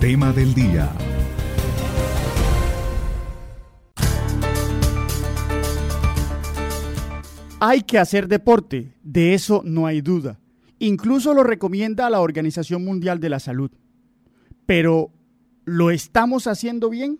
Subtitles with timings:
[0.00, 0.92] tema del día.
[7.58, 10.38] Hay que hacer deporte, de eso no hay duda.
[10.78, 13.72] Incluso lo recomienda la Organización Mundial de la Salud.
[14.66, 15.10] Pero,
[15.64, 17.18] ¿lo estamos haciendo bien?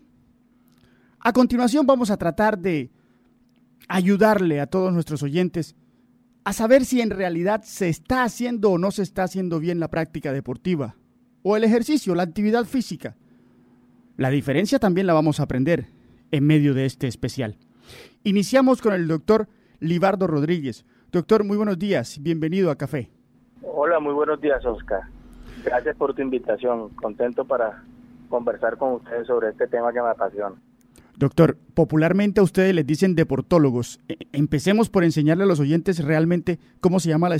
[1.19, 2.91] A continuación vamos a tratar de
[3.89, 5.75] ayudarle a todos nuestros oyentes
[6.45, 9.89] a saber si en realidad se está haciendo o no se está haciendo bien la
[9.89, 10.95] práctica deportiva
[11.43, 13.15] o el ejercicio, la actividad física.
[14.17, 15.87] La diferencia también la vamos a aprender
[16.31, 17.57] en medio de este especial.
[18.23, 19.47] Iniciamos con el doctor
[19.79, 20.85] Libardo Rodríguez.
[21.11, 23.09] Doctor, muy buenos días, bienvenido a Café.
[23.61, 25.03] Hola, muy buenos días, Oscar.
[25.63, 26.89] Gracias por tu invitación.
[26.89, 27.83] Contento para
[28.29, 30.55] conversar con ustedes sobre este tema que me apasiona.
[31.17, 33.99] Doctor, popularmente a ustedes les dicen deportólogos.
[34.07, 37.37] E, empecemos por enseñarle a los oyentes realmente cómo se llama la,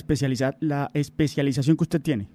[0.60, 2.30] la especialización que usted tiene.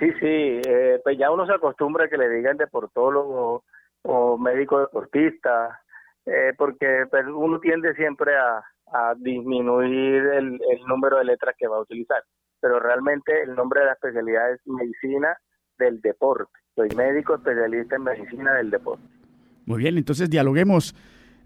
[0.00, 3.64] Sí, sí, eh, pues ya uno se acostumbra a que le digan deportólogo
[4.02, 5.78] o médico deportista,
[6.24, 8.64] eh, porque pues, uno tiende siempre a,
[9.18, 12.24] disminuir el, el número de letras que va a utilizar,
[12.60, 15.36] pero realmente el nombre de la especialidad es medicina
[15.78, 16.50] del deporte.
[16.74, 19.04] Soy médico especialista en medicina del deporte.
[19.64, 20.96] Muy bien, entonces dialoguemos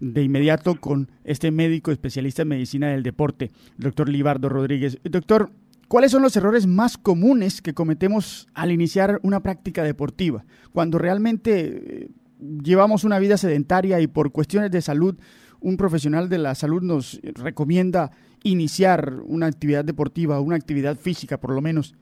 [0.01, 4.99] de inmediato con este médico especialista en medicina del deporte, doctor Libardo Rodríguez.
[5.03, 5.51] Doctor,
[5.89, 10.45] ¿cuáles son los errores más comunes que cometemos al iniciar una práctica deportiva?
[10.73, 15.17] Cuando realmente eh, llevamos una vida sedentaria y por cuestiones de salud,
[15.61, 18.11] un profesional de la salud nos recomienda
[18.43, 21.95] iniciar una actividad deportiva, una actividad física por lo menos.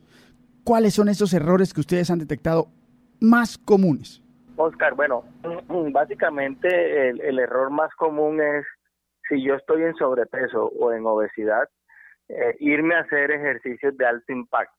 [0.65, 2.69] ¿Cuáles son esos errores que ustedes han detectado
[3.21, 4.23] más comunes?
[4.57, 5.25] Oscar, bueno,
[5.93, 8.65] básicamente el, error más común es
[9.29, 11.69] si yo estoy en sobrepeso o en obesidad,
[12.35, 14.75] eh, irme a hacer ejercicios de alto impacto.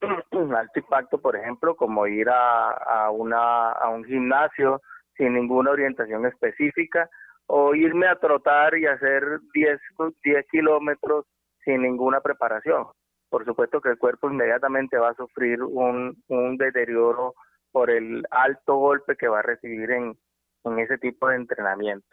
[0.30, 4.82] Alto impacto, por ejemplo, como ir a, a, una, a un gimnasio
[5.16, 7.08] sin ninguna orientación específica
[7.46, 9.22] o irme a trotar y hacer
[9.54, 9.80] 10,
[10.22, 11.24] 10 kilómetros
[11.64, 12.86] sin ninguna preparación.
[13.30, 17.34] Por supuesto que el cuerpo inmediatamente va a sufrir un, un deterioro
[17.72, 20.16] por el alto golpe que va a recibir en,
[20.64, 22.06] en ese tipo de entrenamiento.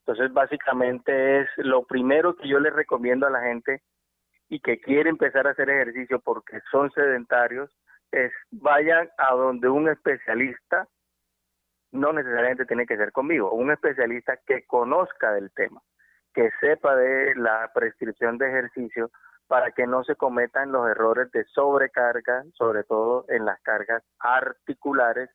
[0.00, 3.80] Entonces, básicamente es lo primero que yo les recomiendo a la gente
[4.52, 7.74] y que quiere empezar a hacer ejercicio porque son sedentarios,
[8.50, 10.86] vayan a donde un especialista,
[11.90, 15.80] no necesariamente tiene que ser conmigo, un especialista que conozca del tema,
[16.34, 19.10] que sepa de la prescripción de ejercicio
[19.46, 25.30] para que no se cometan los errores de sobrecarga, sobre todo en las cargas articulares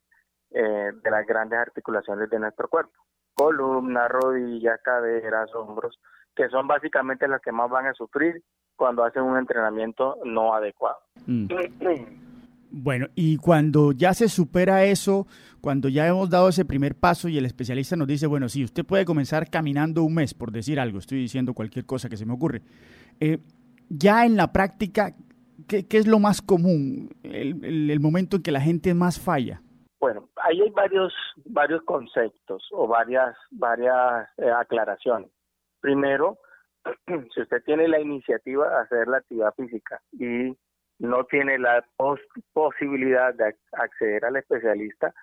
[0.52, 2.94] eh, de las grandes articulaciones de nuestro cuerpo.
[3.34, 6.00] Columna, rodillas, caderas, hombros,
[6.36, 8.44] que son básicamente las que más van a sufrir
[8.78, 11.00] cuando hacen un entrenamiento no adecuado.
[11.26, 11.48] Mm.
[12.70, 15.26] Bueno, y cuando ya se supera eso,
[15.62, 18.86] cuando ya hemos dado ese primer paso y el especialista nos dice, bueno, sí, usted
[18.86, 22.34] puede comenzar caminando un mes, por decir algo, estoy diciendo cualquier cosa que se me
[22.34, 22.62] ocurre.
[23.20, 23.40] Eh,
[23.90, 25.14] ya en la práctica,
[25.68, 29.62] ¿qué, es lo más común, el, momento en que la gente más falla?
[30.00, 31.14] Bueno, ahí hay varios,
[31.46, 35.32] varios conceptos o varias, varias eh, aclaraciones.
[35.80, 36.38] Primero,
[37.34, 40.58] si usted tiene la iniciativa de hacer la actividad física y
[41.00, 41.86] no tiene la
[42.54, 45.14] posibilidad de acceder al especialista,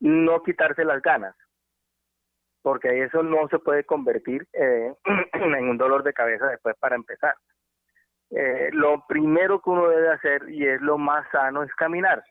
[0.00, 1.36] no quitarse las ganas,
[2.62, 4.94] porque eso no se puede convertir eh,
[5.32, 7.34] en un dolor de cabeza después para empezar.
[8.30, 12.24] Eh, lo primero que uno debe hacer y es lo más sano es caminar.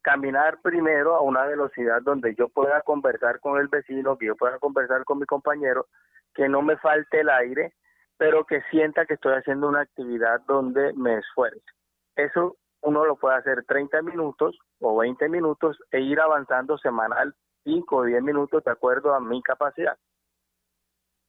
[0.00, 4.58] Caminar primero a una velocidad donde yo pueda conversar con el vecino, que yo pueda
[4.58, 5.86] conversar con mi compañero,
[6.34, 7.74] que no me falte el aire,
[8.22, 11.64] pero que sienta que estoy haciendo una actividad donde me esfuerce.
[12.14, 17.34] Eso uno lo puede hacer 30 minutos o 20 minutos e ir avanzando semanal
[17.64, 19.96] 5 o 10 minutos de acuerdo a mi capacidad.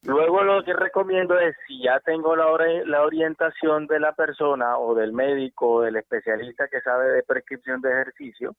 [0.04, 2.46] Luego lo que recomiendo es, si ya tengo la,
[2.84, 7.80] la orientación de la persona o del médico o del especialista que sabe de prescripción
[7.80, 8.54] de ejercicio,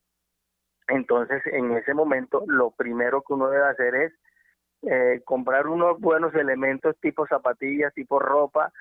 [0.89, 4.13] entonces en ese momento lo primero que uno debe hacer es
[4.89, 8.71] eh, comprar unos buenos elementos tipo zapatillas, tipo ropa,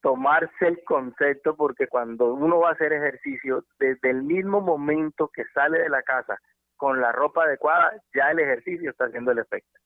[0.00, 5.44] tomarse el concepto porque cuando uno va a hacer ejercicio, desde el mismo momento que
[5.54, 6.38] sale de la casa
[6.76, 9.78] con la ropa adecuada, ya el ejercicio está haciendo el efecto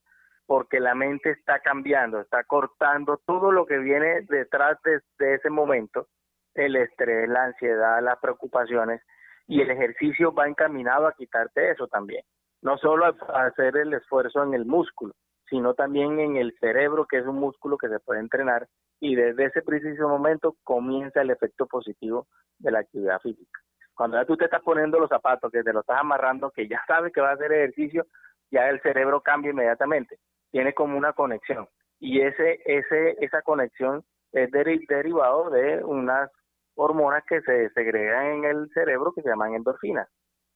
[0.46, 6.06] porque la mente está cambiando, está cortando todo lo que viene detrás de, ese momento,
[6.54, 9.02] el estrés, la ansiedad, las preocupaciones,
[9.48, 12.22] y el ejercicio va encaminado a quitarte eso también.
[12.62, 15.14] No solo a hacer el esfuerzo en el músculo,
[15.48, 18.68] sino también en el cerebro, que es un músculo que se puede entrenar,
[19.00, 22.26] y desde ese preciso momento comienza el efecto positivo
[22.58, 23.60] de la actividad física.
[23.94, 26.80] Cuando ya tú te estás poniendo los zapatos, que te lo estás amarrando, que ya
[26.86, 28.06] sabes que va a hacer ejercicio,
[28.50, 30.18] ya el cerebro cambia inmediatamente.
[30.50, 31.66] Tiene como una conexión.
[31.98, 36.30] Y ese, ese, esa conexión es derivado de unas
[36.74, 40.08] hormonas que se segregan en el cerebro que se llaman endorfinas,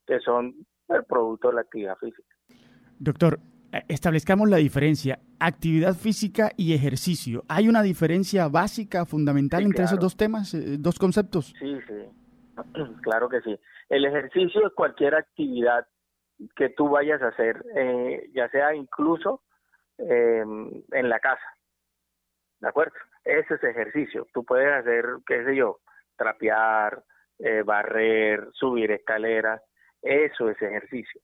[0.07, 0.55] que son
[0.89, 2.35] el producto de la actividad física.
[2.99, 3.39] Doctor,
[3.89, 7.45] establezcamos la diferencia, actividad física y ejercicio.
[7.49, 11.55] ¿Hay una diferencia básica, fundamental entre esos dos temas, eh, dos conceptos?
[11.59, 11.95] Sí, sí,
[13.03, 13.59] claro que sí.
[13.89, 15.87] El ejercicio es cualquier actividad
[16.57, 19.43] que tú vayas a hacer, eh, ya sea incluso
[19.99, 21.45] em, en la casa.
[22.61, 22.95] ¿De acuerdo?
[23.25, 24.27] Ese es ejercicio.
[24.33, 25.81] Tú puedes hacer, qué sé yo,
[26.17, 27.03] trapear,
[27.39, 29.63] eh, barrer, subir escaleras.
[30.03, 31.21] Eso es ejercicio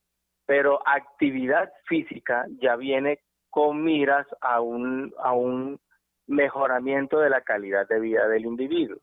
[0.46, 3.20] pero actividad física ya viene
[3.50, 5.80] con miras a un, a un
[6.26, 8.98] mejoramiento de la calidad de vida del individuo.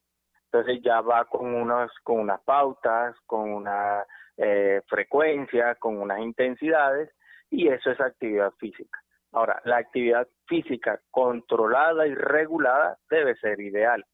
[0.45, 4.05] Entonces ya va con, unos, con unas pautas, con una
[4.37, 7.09] eh, frecuencia, con unas intensidades,
[7.49, 8.99] y eso es actividad física.
[9.31, 14.05] Ahora, la actividad física controlada y regulada debe ser ideal.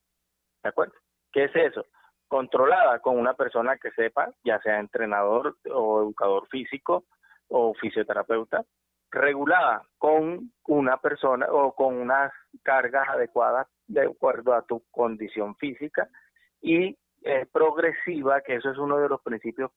[0.63, 0.93] ¿De acuerdo?
[1.31, 1.85] ¿Qué es eso?
[2.29, 7.03] Controlada con una persona que sepa, ya sea entrenador o educador físico,
[7.49, 8.63] o fisioterapeuta
[9.11, 12.31] regulada con una persona o con unas
[12.63, 16.07] cargas adecuadas de acuerdo a tu condición física
[16.61, 16.95] y
[17.51, 19.71] progresiva, que eso es uno de los principios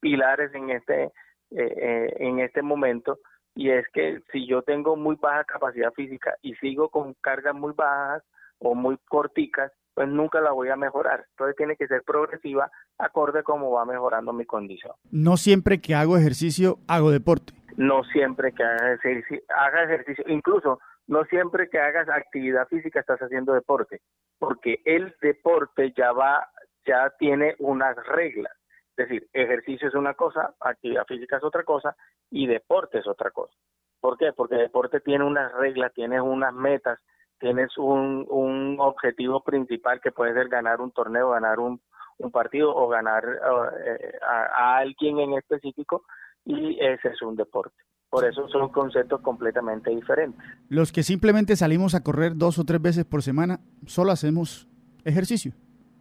[0.00, 1.12] pilares en este
[1.50, 3.20] eh, eh, en este momento
[3.54, 7.72] y es que si yo tengo muy baja capacidad física y sigo con cargas muy
[7.74, 8.24] bajas
[8.58, 11.24] o muy corticas, pues nunca la voy a mejorar.
[11.30, 14.92] Entonces tiene que ser progresiva, acorde a cómo va mejorando mi condición.
[15.10, 17.52] No siempre que hago ejercicio hago deporte.
[17.76, 23.20] No siempre que haga ejercicio, haga ejercicio, incluso no siempre que hagas actividad física estás
[23.20, 24.00] haciendo deporte,
[24.38, 26.48] porque el deporte ya va,
[26.86, 28.52] ya tiene unas reglas.
[28.96, 31.96] Es decir, ejercicio es una cosa, actividad física es otra cosa
[32.30, 33.52] y deporte es otra cosa.
[34.00, 34.32] ¿Por qué?
[34.32, 37.00] Porque deporte tiene unas reglas, tiene unas metas,
[37.44, 41.78] tienes un, un objetivo principal que puede ser ganar un torneo, ganar un,
[42.16, 46.04] un partido o ganar eh, a, alguien en específico
[46.46, 47.76] y ese es un deporte.
[48.08, 50.42] Por eso son conceptos completamente diferentes.
[50.70, 54.66] Los que simplemente salimos a correr dos o tres veces por semana, solo hacemos
[55.04, 55.52] ejercicio.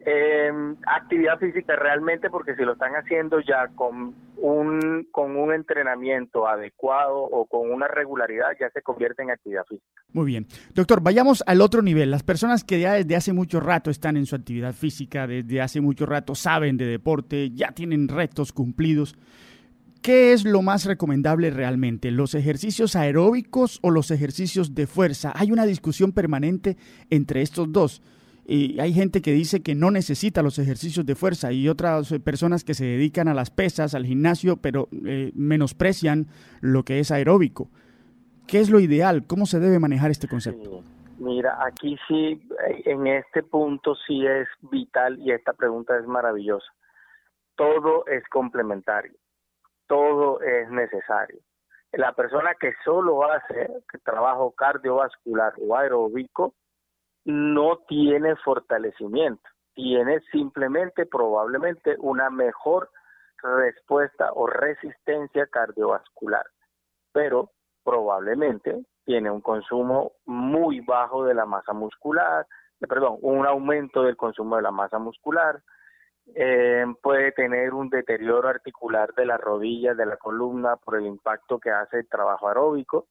[0.06, 0.52] Eh,
[0.86, 7.20] actividad física realmente porque si lo están haciendo ya con un, con un entrenamiento adecuado
[7.20, 10.02] o con una regularidad ya se convierte en actividad física.
[10.12, 10.48] Muy bien.
[10.74, 12.12] Doctor, vayamos al otro nivel.
[12.12, 15.80] Las personas que ya desde hace mucho rato están en su actividad física, desde hace
[15.80, 19.16] mucho rato saben de deporte, ya tienen retos cumplidos.
[20.02, 22.12] ¿Qué es lo más recomendable realmente?
[22.12, 25.32] ¿Los ejercicios aeróbicos o los ejercicios de fuerza?
[25.34, 26.76] Hay una discusión permanente
[27.10, 28.02] entre estos dos.
[28.46, 32.20] Y hay gente que dice que no necesita los ejercicios de fuerza y otras eh,
[32.20, 36.28] personas que se dedican a las pesas, al gimnasio, pero eh, menosprecian
[36.60, 37.70] lo que es aeróbico.
[38.48, 39.26] ¿Qué es lo ideal?
[39.28, 40.84] ¿Cómo se debe manejar este concepto?
[41.20, 46.68] Mira, aquí sí, eh, en este punto sí es vital y esta pregunta es maravillosa.
[47.56, 49.14] Todo es complementario,
[49.88, 51.40] todo es necesario.
[51.94, 53.70] La persona que solo hace
[54.04, 56.56] trabajo cardiovascular o aeróbico,
[57.26, 59.44] no tiene fortalecimiento,
[59.74, 62.90] tiene simplemente probablemente una mejor
[63.42, 66.46] respuesta o resistencia cardiovascular,
[67.12, 67.52] pero
[67.84, 72.48] probablemente tiene un consumo muy bajo de la masa muscular,
[72.80, 75.62] eh, perdón, un aumento del consumo de la masa muscular,
[76.36, 81.60] eh, puede tener un deterioro articular de las rodillas, de la columna por el impacto
[81.60, 83.08] que hace el trabajo aeróbico,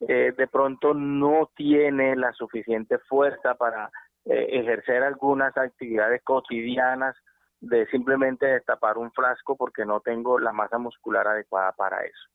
[0.00, 3.90] eh, de pronto no tiene la suficiente fuerza para
[4.24, 7.16] eh, ejercer algunas actividades cotidianas
[7.60, 12.28] de simplemente destapar un frasco porque no tengo la masa muscular adecuada para eso.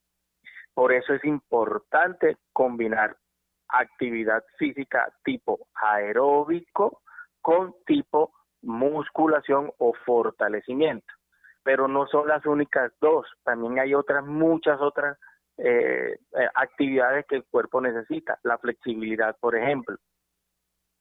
[0.73, 3.15] Por eso es importante combinar
[3.69, 7.01] actividad física tipo aeróbico
[7.41, 11.13] con tipo musculación o fortalecimiento.
[11.63, 15.17] Pero no son las únicas dos, también hay otras, muchas otras
[15.57, 18.39] eh, eh, actividades que el cuerpo necesita.
[18.43, 19.97] La flexibilidad, por ejemplo.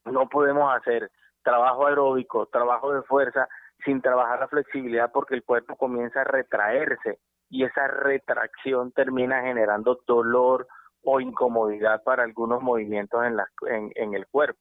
[0.04, 1.10] No podemos hacer
[1.42, 3.48] trabajo aeróbico, trabajo de fuerza,
[3.84, 7.18] sin trabajar la flexibilidad porque el cuerpo comienza a retraerse
[7.48, 10.66] y esa retracción termina generando dolor
[11.04, 14.60] o incomodidad para algunos movimientos en, la, en, en el cuerpo.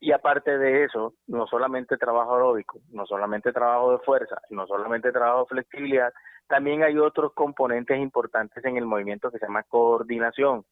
[0.00, 5.12] Y aparte de eso, no solamente trabajo aeróbico, no solamente trabajo de fuerza, no solamente
[5.12, 6.10] trabajo de flexibilidad,
[6.48, 10.64] también hay otros componentes importantes en el movimiento que se llama coordinación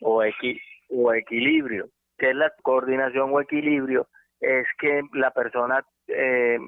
[0.00, 1.88] o, equilibrio.
[2.16, 4.06] ¿Qué es la coordinación o equilibrio?
[4.40, 6.58] Es que la persona eh,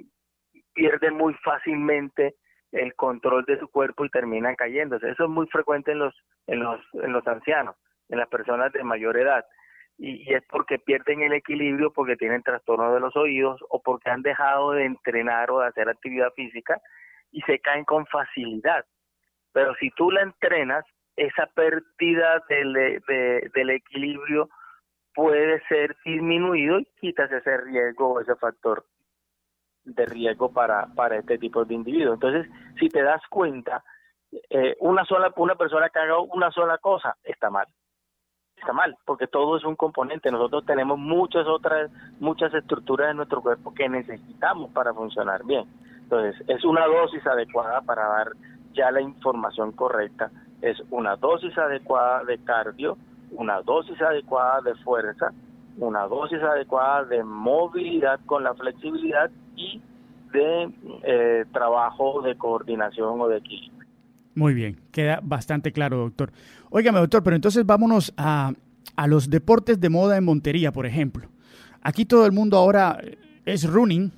[0.74, 2.34] pierden muy fácilmente
[2.72, 5.08] el control de su cuerpo y terminan cayéndose.
[5.08, 6.14] Eso es muy frecuente en los,
[6.48, 7.76] en los, en los ancianos,
[8.08, 9.44] en las personas de mayor edad.
[9.96, 14.22] Y, es porque pierden el equilibrio, porque tienen trastornos de los oídos o porque han
[14.22, 16.80] dejado de entrenar o de hacer actividad física
[17.30, 18.84] y se caen con facilidad.
[19.52, 20.84] Pero si tú la entrenas,
[21.16, 23.00] esa pérdida del,
[23.54, 24.48] del equilibrio
[25.14, 28.84] puede ser disminuido y quitas ese riesgo ese factor
[29.84, 32.14] de riesgo para, para este tipo de individuos.
[32.14, 33.84] Entonces, si te das cuenta,
[34.50, 37.66] eh, una sola una persona que haga una sola cosa está mal.
[38.56, 40.30] Está mal, porque todo es un componente.
[40.30, 45.64] Nosotros tenemos muchas otras, muchas estructuras en nuestro cuerpo que necesitamos para funcionar bien.
[46.02, 48.28] Entonces, es una dosis adecuada para dar
[48.72, 50.30] ya la información correcta.
[50.62, 52.96] Es una dosis adecuada de cardio,
[53.32, 55.32] una dosis adecuada de fuerza,
[55.78, 59.80] una dosis adecuada de movilidad con la flexibilidad y
[60.32, 60.70] de
[61.02, 63.74] eh, trabajo de coordinación o de equilibrio.
[64.34, 66.32] Muy bien, queda bastante claro, doctor.
[66.76, 68.52] Óigame, doctor, pero entonces vámonos a,
[68.96, 71.28] a los deportes de moda en Montería, por ejemplo.
[71.82, 73.00] Aquí todo el mundo ahora
[73.44, 74.10] es running,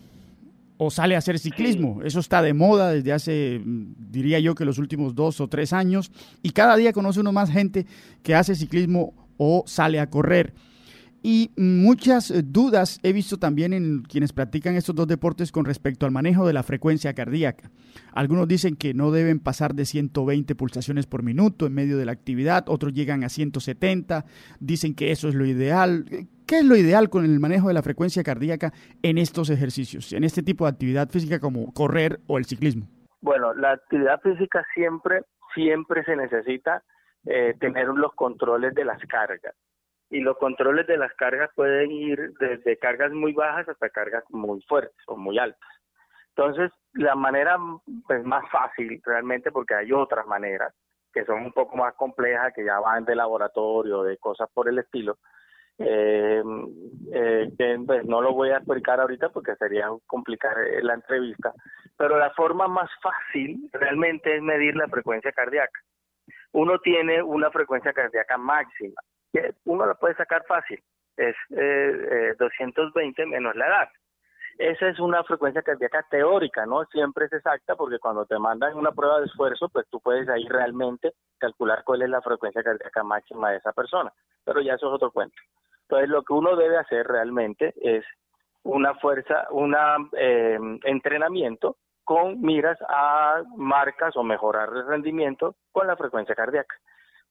[0.79, 2.01] o sale a hacer ciclismo.
[2.03, 6.11] Eso está de moda desde hace, diría yo, que los últimos dos o tres años.
[6.43, 7.85] Y cada día conoce uno más gente
[8.23, 10.55] que hace ciclismo o sale a correr.
[11.29, 16.13] Y muchas dudas he visto también en quienes practican estos dos deportes con respecto al
[16.13, 17.69] manejo de la frecuencia cardíaca.
[18.13, 22.13] Algunos dicen que no deben pasar de 120 pulsaciones por minuto en medio de la
[22.13, 24.25] actividad, otros llegan a 170,
[24.61, 26.05] dicen que eso es lo ideal.
[26.47, 30.23] ¿Qué es lo ideal con el manejo de la frecuencia cardíaca en estos ejercicios, en
[30.23, 32.87] este tipo de actividad física como correr o el ciclismo?
[33.21, 35.23] Bueno, la actividad física siempre,
[35.57, 36.85] siempre se necesita
[37.25, 39.57] eh, tener los controles de las cargas.
[40.11, 44.61] Y los controles de las cargas pueden ir desde cargas muy bajas hasta cargas muy
[44.63, 45.69] fuertes o muy altas.
[46.37, 47.59] Entonces, la manera
[48.07, 50.73] pues, más fácil realmente, porque hay otras maneras
[51.13, 54.79] que son un poco más complejas, que ya van de laboratorio, de cosas por el
[54.79, 55.17] estilo,
[55.79, 56.43] eh,
[57.13, 61.53] eh, pues, no lo voy a explicar ahorita porque sería complicar eh, la entrevista,
[61.97, 65.81] pero la forma más fácil realmente es medir la frecuencia cardíaca.
[66.53, 69.01] Uno tiene una frecuencia cardíaca máxima,
[69.37, 70.83] que uno la puede sacar fácil,
[71.17, 73.89] es eh, 220 eh, menos la edad.
[74.59, 78.93] Esa es una frecuencia cardíaca teórica, no siempre es exacta porque cuando te mandan una
[78.93, 83.51] prueba de esfuerzo, pues tú puedes ahí realmente calcular cuál es la frecuencia cardíaca máxima
[83.51, 84.11] de esa persona,
[84.45, 85.37] pero ya eso es otro cuento.
[85.83, 88.05] Entonces, lo que uno debe hacer realmente es
[88.63, 89.77] una fuerza, un
[90.17, 96.77] eh, entrenamiento con miras a marcas o mejorar el rendimiento con la frecuencia cardíaca.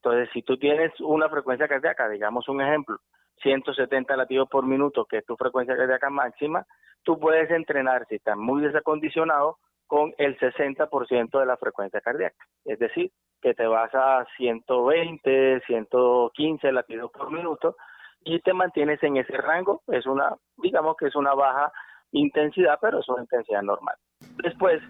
[0.05, 2.97] Entonces, si tú tienes una frecuencia cardíaca, digamos un ejemplo,
[3.41, 6.63] 170 latidos por minuto, que es tu frecuencia cardíaca máxima,
[7.01, 9.57] tú puedes entrenar, si estás muy desacondicionado,
[9.87, 12.35] con el 60% de la frecuencia cardíaca.
[12.65, 17.75] Es decir, que te vas a 120, 115 latidos por minuto
[18.23, 19.81] y te mantienes en ese rango.
[19.87, 21.71] Es una, digamos que es una baja
[22.11, 23.95] intensidad, pero es una intensidad normal.
[24.43, 24.83] Después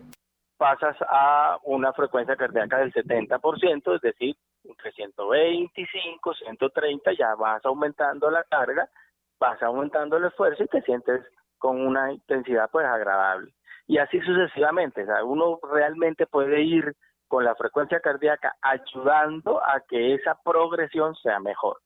[0.58, 4.36] pasas a una frecuencia cardíaca del 70%, es decir,
[4.68, 8.90] entre 125, 130, ya vas aumentando la carga,
[9.40, 11.22] vas aumentando el esfuerzo y te sientes
[11.58, 13.54] con una intensidad pues agradable.
[13.88, 16.96] Y así sucesivamente, o sea, uno realmente puede ir
[17.28, 21.80] con la frecuencia cardíaca ayudando a que esa progresión sea mejor.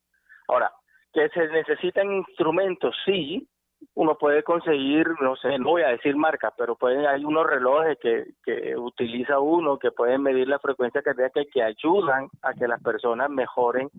[0.48, 0.72] Ahora,
[1.14, 3.48] que se necesitan instrumentos, sí,
[3.96, 7.98] uno puede conseguir, no sé, no voy a decir marca, pero pueden, hay unos relojes
[8.00, 12.68] que, que utiliza uno que pueden medir la frecuencia cardíaca y que ayudan a que
[12.68, 13.90] las personas mejoren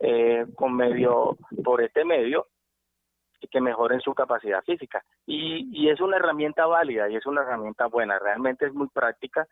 [0.00, 2.46] eh, con medio, por este medio,
[3.40, 5.02] y que mejoren su capacidad física.
[5.26, 9.46] Y, y es una herramienta válida y es una herramienta buena, realmente es muy práctica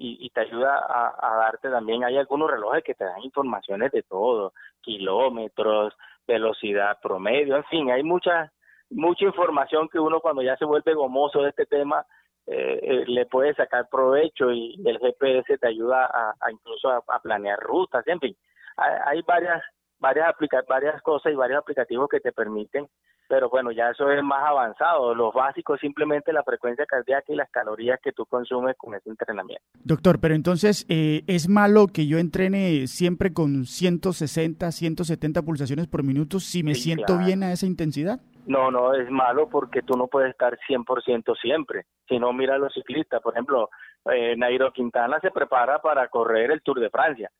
[0.00, 4.04] y, te ayuda a, a, darte también, hay algunos relojes que te dan informaciones de
[4.04, 5.92] todo, kilómetros,
[6.26, 8.52] velocidad promedio, en fin, hay mucha,
[8.90, 12.04] mucha información que uno cuando ya se vuelve gomoso de este tema
[12.46, 17.20] eh, eh, le puede sacar provecho y el GPS te ayuda a, a incluso a,
[17.22, 18.36] planear rutas, en fin,
[18.76, 19.62] hay, hay varias
[19.98, 22.88] varias aplica varias cosas y varios aplicativos que te permiten
[23.28, 25.14] pero bueno, ya eso es más avanzado.
[25.14, 29.10] Lo básico es simplemente la frecuencia cardíaca y las calorías que tú consumes con ese
[29.10, 29.62] entrenamiento.
[29.84, 36.02] Doctor, pero entonces, eh, ¿es malo que yo entrene siempre con 160, 170 pulsaciones por
[36.02, 38.20] minuto si me siento bien a esa intensidad?
[38.48, 41.84] No, no, es malo porque tú no puedes estar 100% siempre.
[42.08, 43.20] Si no, mira a los ciclistas.
[43.20, 43.68] Por ejemplo,
[44.10, 47.30] eh, Nairo Quintana se prepara para correr el Tour de Francia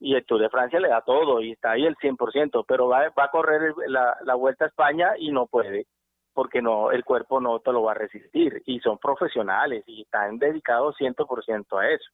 [0.00, 3.12] y el Tour de Francia le da todo y está ahí el 100%, pero va,
[3.14, 5.86] a correr la, la Vuelta a España y no puede.
[6.32, 10.38] porque no el cuerpo no te lo va a resistir y son profesionales y están
[10.38, 12.10] dedicados 100% a eso.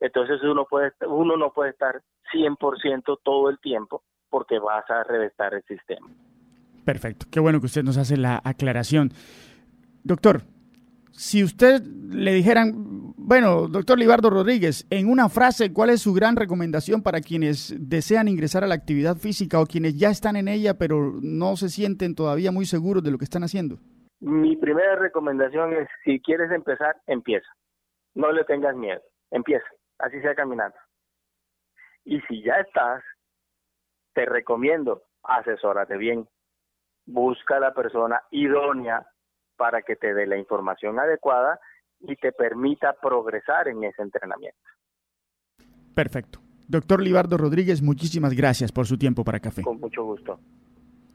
[0.00, 2.02] Entonces uno puede uno no puede estar
[2.32, 6.08] 100% todo el tiempo porque vas a revestar el sistema.
[6.86, 9.10] Perfecto, qué bueno que usted nos hace la aclaración.
[10.04, 10.42] Doctor,
[11.10, 12.74] si usted le dijeran,
[13.16, 18.28] bueno, doctor Libardo Rodríguez, en una frase, ¿cuál es su gran recomendación para quienes desean
[18.28, 22.14] ingresar a la actividad física o quienes ya están en ella pero no se sienten
[22.14, 23.80] todavía muy seguros de lo que están haciendo?
[24.20, 27.48] Mi primera recomendación es, si quieres empezar, empieza.
[28.14, 29.02] No le tengas miedo,
[29.32, 29.66] empieza,
[29.98, 30.76] así sea caminando.
[32.04, 33.02] Y si ya estás,
[34.14, 36.28] te recomiendo, asesórate bien.
[37.06, 39.06] Busca a la persona idónea
[39.56, 41.58] para que te dé la información adecuada
[42.00, 44.58] y te permita progresar en ese entrenamiento.
[45.94, 46.40] Perfecto.
[46.68, 49.62] Doctor Libardo Rodríguez, muchísimas gracias por su tiempo para Café.
[49.62, 50.38] Con mucho gusto.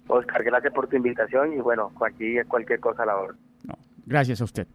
[0.08, 3.36] Oscar, gracias por tu invitación y bueno, aquí cualquier cosa a la hora.
[3.64, 4.68] No, gracias a usted.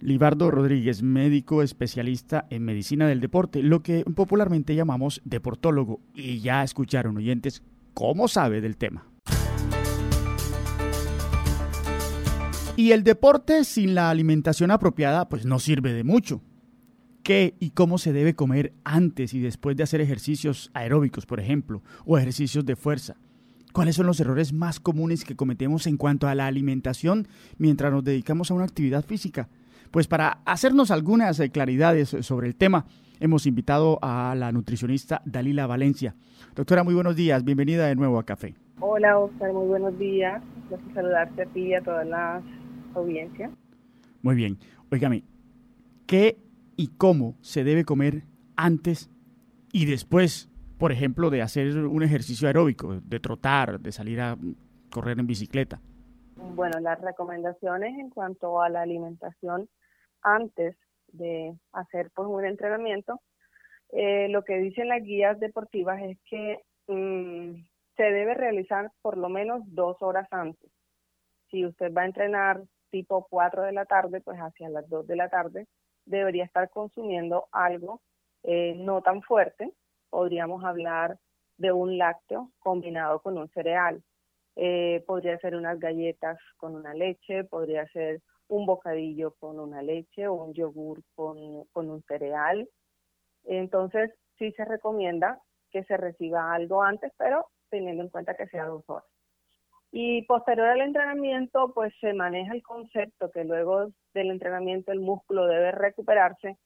[0.00, 6.00] Libardo Rodríguez, médico especialista en medicina del deporte, lo que popularmente llamamos deportólogo.
[6.14, 7.62] Y ya escucharon oyentes
[7.94, 9.04] cómo sabe del tema.
[12.78, 16.42] Y el deporte sin la alimentación apropiada pues no sirve de mucho.
[17.24, 21.82] ¿Qué y cómo se debe comer antes y después de hacer ejercicios aeróbicos, por ejemplo,
[22.06, 23.16] o ejercicios de fuerza?
[23.72, 28.04] ¿Cuáles son los errores más comunes que cometemos en cuanto a la alimentación mientras nos
[28.04, 29.48] dedicamos a una actividad física?
[29.90, 32.86] Pues para hacernos algunas eh, claridades sobre el tema,
[33.18, 36.14] hemos invitado a la nutricionista Dalila Valencia.
[36.54, 38.54] Doctora, muy buenos días, bienvenida de nuevo a Café.
[38.78, 40.40] Hola, Oscar, muy buenos días.
[40.70, 42.44] Gracias saludarte a ti y a todas las
[42.94, 43.50] audiencia.
[44.22, 44.58] Muy bien.
[44.90, 45.22] Óigame,
[46.06, 46.38] ¿qué
[46.76, 48.22] y cómo se debe comer
[48.56, 49.10] antes
[49.72, 54.36] y después, por ejemplo, de hacer un ejercicio aeróbico, de trotar, de salir a
[54.90, 55.80] correr en bicicleta?
[56.36, 59.68] Bueno, las recomendaciones en cuanto a la alimentación
[60.22, 60.76] antes
[61.12, 63.20] de hacer pues, un entrenamiento,
[63.90, 67.54] eh, lo que dicen las guías deportivas es que mm,
[67.96, 70.70] se debe realizar por lo menos dos horas antes.
[71.50, 75.16] Si usted va a entrenar tipo 4 de la tarde, pues hacia las 2 de
[75.16, 75.66] la tarde,
[76.04, 78.00] debería estar consumiendo algo
[78.42, 79.72] eh, no tan fuerte.
[80.10, 81.18] Podríamos hablar
[81.58, 84.02] de un lácteo combinado con un cereal.
[84.56, 90.26] Eh, podría ser unas galletas con una leche, podría ser un bocadillo con una leche
[90.26, 92.68] o un yogur con, con un cereal.
[93.44, 98.64] Entonces, sí se recomienda que se reciba algo antes, pero teniendo en cuenta que sea
[98.66, 99.17] dos horas.
[99.90, 105.46] Y posterior al entrenamiento, pues se maneja el concepto que luego del entrenamiento el músculo
[105.46, 106.58] debe recuperarse,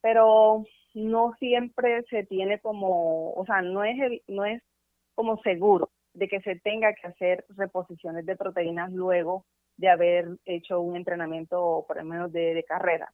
[0.00, 4.62] pero no siempre se tiene como, o sea, no es, el, no es
[5.14, 9.44] como seguro de que se tenga que hacer reposiciones de proteínas luego
[9.76, 13.12] de haber hecho un entrenamiento, por lo menos de, de carrera.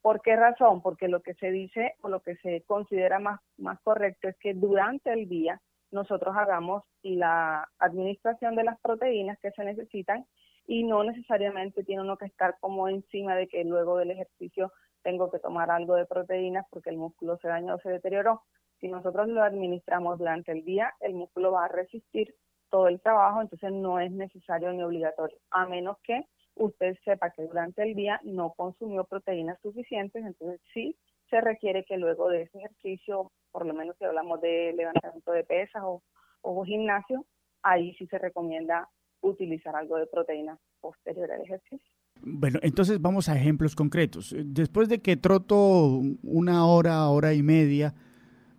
[0.00, 0.82] ¿Por qué razón?
[0.82, 4.52] Porque lo que se dice o lo que se considera más, más correcto es que
[4.52, 5.60] durante el día
[5.92, 10.26] nosotros hagamos la administración de las proteínas que se necesitan
[10.66, 15.30] y no necesariamente tiene uno que estar como encima de que luego del ejercicio tengo
[15.30, 18.42] que tomar algo de proteínas porque el músculo se dañó o se deterioró.
[18.80, 22.34] Si nosotros lo administramos durante el día, el músculo va a resistir
[22.70, 26.24] todo el trabajo, entonces no es necesario ni obligatorio, a menos que
[26.54, 30.96] usted sepa que durante el día no consumió proteínas suficientes, entonces sí
[31.32, 35.44] se requiere que luego de ese ejercicio, por lo menos si hablamos de levantamiento de
[35.44, 36.02] pesas o,
[36.42, 37.24] o gimnasio,
[37.62, 38.86] ahí sí se recomienda
[39.22, 41.90] utilizar algo de proteína posterior al ejercicio.
[42.20, 44.34] Bueno, entonces vamos a ejemplos concretos.
[44.44, 47.94] Después de que troto una hora, hora y media,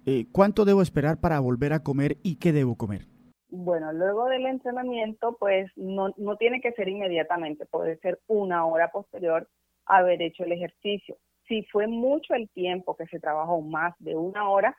[0.08, 3.06] eh, ¿cuánto debo esperar para volver a comer y qué debo comer?
[3.50, 8.90] Bueno, luego del entrenamiento, pues no, no tiene que ser inmediatamente, puede ser una hora
[8.90, 9.48] posterior
[9.86, 11.18] a haber hecho el ejercicio.
[11.48, 14.78] Si fue mucho el tiempo que se trabajó, más de una hora,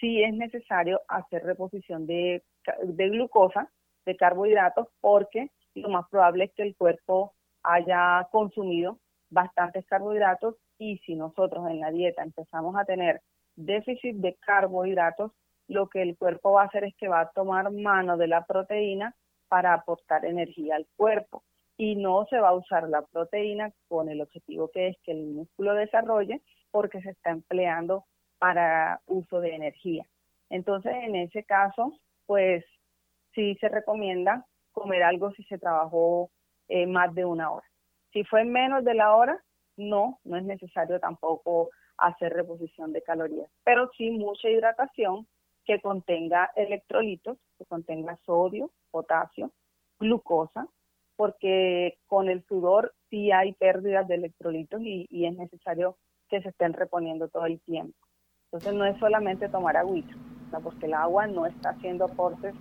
[0.00, 2.42] sí es necesario hacer reposición de,
[2.84, 3.70] de glucosa,
[4.04, 8.98] de carbohidratos, porque lo más probable es que el cuerpo haya consumido
[9.30, 13.20] bastantes carbohidratos y si nosotros en la dieta empezamos a tener
[13.56, 15.32] déficit de carbohidratos,
[15.68, 18.44] lo que el cuerpo va a hacer es que va a tomar mano de la
[18.44, 19.14] proteína
[19.48, 21.44] para aportar energía al cuerpo
[21.76, 25.26] y no se va a usar la proteína con el objetivo que es que el
[25.26, 28.04] músculo desarrolle porque se está empleando
[28.38, 30.04] para uso de energía.
[30.50, 31.92] Entonces, en ese caso,
[32.26, 32.64] pues
[33.34, 36.30] sí se recomienda comer algo si se trabajó
[36.68, 37.66] eh, más de una hora.
[38.12, 39.42] Si fue menos de la hora,
[39.76, 45.26] no, no es necesario tampoco hacer reposición de calorías, pero sí mucha hidratación
[45.64, 49.52] que contenga electrolitos, que contenga sodio, potasio,
[49.98, 50.66] glucosa,
[51.22, 55.96] porque con el sudor sí hay pérdidas de electrolitos y, es necesario
[56.28, 57.96] que se estén reponiendo todo el tiempo.
[58.46, 60.12] Entonces no es solamente tomar agüita,
[60.64, 62.56] porque el agua no está haciendo aportes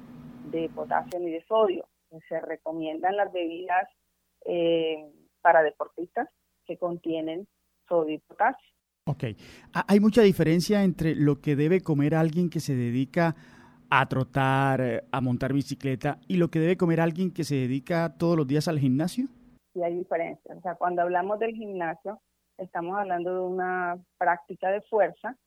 [0.51, 1.87] de potasio ni de sodio.
[2.29, 3.89] Se recomiendan las bebidas
[4.45, 5.09] eh,
[5.41, 6.29] para deportistas
[6.67, 7.47] que contienen
[7.89, 8.69] sodio y potasio.
[9.07, 9.23] Ok.
[9.73, 13.35] Hay mucha diferencia entre lo que debe comer alguien que se dedica a
[14.07, 18.37] trotar, eh, a montar bicicleta, y lo que debe comer alguien que se dedica todos
[18.37, 19.27] los días al gimnasio.
[19.73, 20.55] Sí, hay diferencia.
[20.55, 22.19] O sea, cuando hablamos del gimnasio,
[22.57, 25.37] estamos hablando de una práctica de fuerza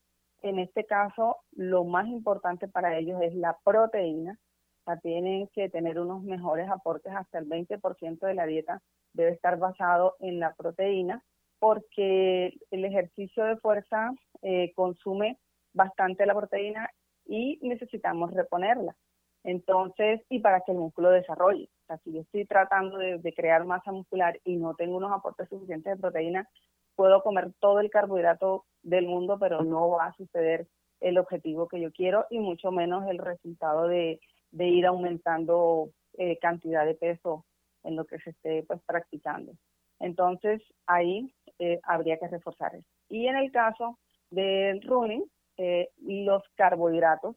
[0.44, 4.38] en este caso, lo más importante para ellos es la proteína.
[4.82, 8.82] O sea, tienen que tener unos mejores aportes, hasta el 20% de la dieta
[9.14, 11.24] debe estar basado en la proteína,
[11.58, 15.38] porque el ejercicio de fuerza eh, consume
[15.72, 16.90] bastante la proteína
[17.26, 18.96] y necesitamos reponerla.
[19.44, 21.68] Entonces, y para que el músculo desarrolle.
[21.82, 25.12] O sea, si yo estoy tratando de, de crear masa muscular y no tengo unos
[25.12, 26.48] aportes suficientes de proteína,
[26.94, 30.66] puedo comer todo el carbohidrato del mundo, pero no va a suceder
[31.00, 34.20] el objetivo que yo quiero y mucho menos el resultado de,
[34.52, 37.44] ir aumentando eh, cantidad de peso
[37.82, 39.52] en lo que se esté pues practicando.
[40.00, 42.88] Entonces ahí eh, habría que reforzar eso.
[43.08, 43.98] Y en el caso
[44.30, 45.24] del running,
[45.56, 47.36] eh, los carbohidratos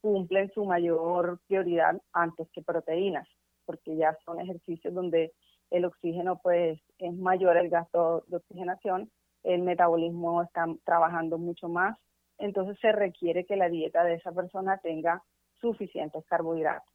[0.00, 3.28] cumplen su mayor prioridad antes que proteínas,
[3.64, 5.32] porque ya son ejercicios donde
[5.70, 9.10] el oxígeno pues es mayor el gasto de oxigenación,
[9.42, 11.98] el metabolismo está trabajando mucho más,
[12.38, 15.22] entonces se requiere que la dieta de esa persona tenga
[15.60, 16.94] suficientes carbohidratos.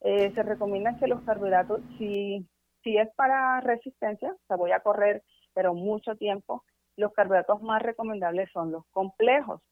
[0.00, 2.46] Eh, se recomienda que los carbohidratos, si,
[2.82, 5.22] si es para resistencia, o sea, voy a correr,
[5.54, 6.62] pero mucho tiempo,
[6.96, 9.62] los carbohidratos más recomendables son los complejos,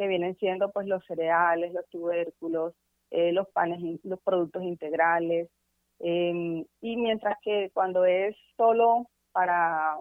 [0.00, 2.74] que vienen siendo pues los cereales, los tubérculos,
[3.10, 5.48] eh, los panes, los productos integrales,
[6.00, 9.98] Em, y mientras que cuando es solo para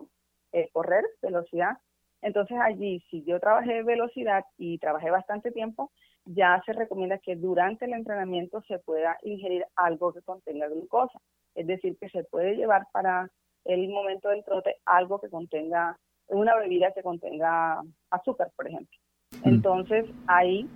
[0.53, 1.77] eh, correr velocidad,
[2.21, 5.91] entonces allí, si yo trabajé velocidad y trabajé bastante tiempo,
[6.25, 11.19] ya se recomienda que durante el entrenamiento se pueda ingerir algo que contenga glucosa.
[11.55, 13.29] Es decir, que se puede llevar para
[13.65, 18.97] el momento del trote algo que contenga, una bebida que contenga azúcar, por ejemplo.
[19.43, 19.49] Mm.
[19.49, 20.67] Entonces ahí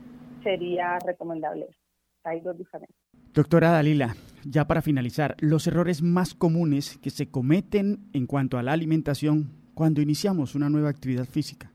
[0.44, 1.68] sería recomendable.
[2.24, 2.98] Hay dos diferencias.
[3.34, 8.64] Doctora Dalila, ya para finalizar, los errores más comunes que se cometen en cuanto a
[8.64, 11.72] la alimentación cuando iniciamos una nueva actividad física.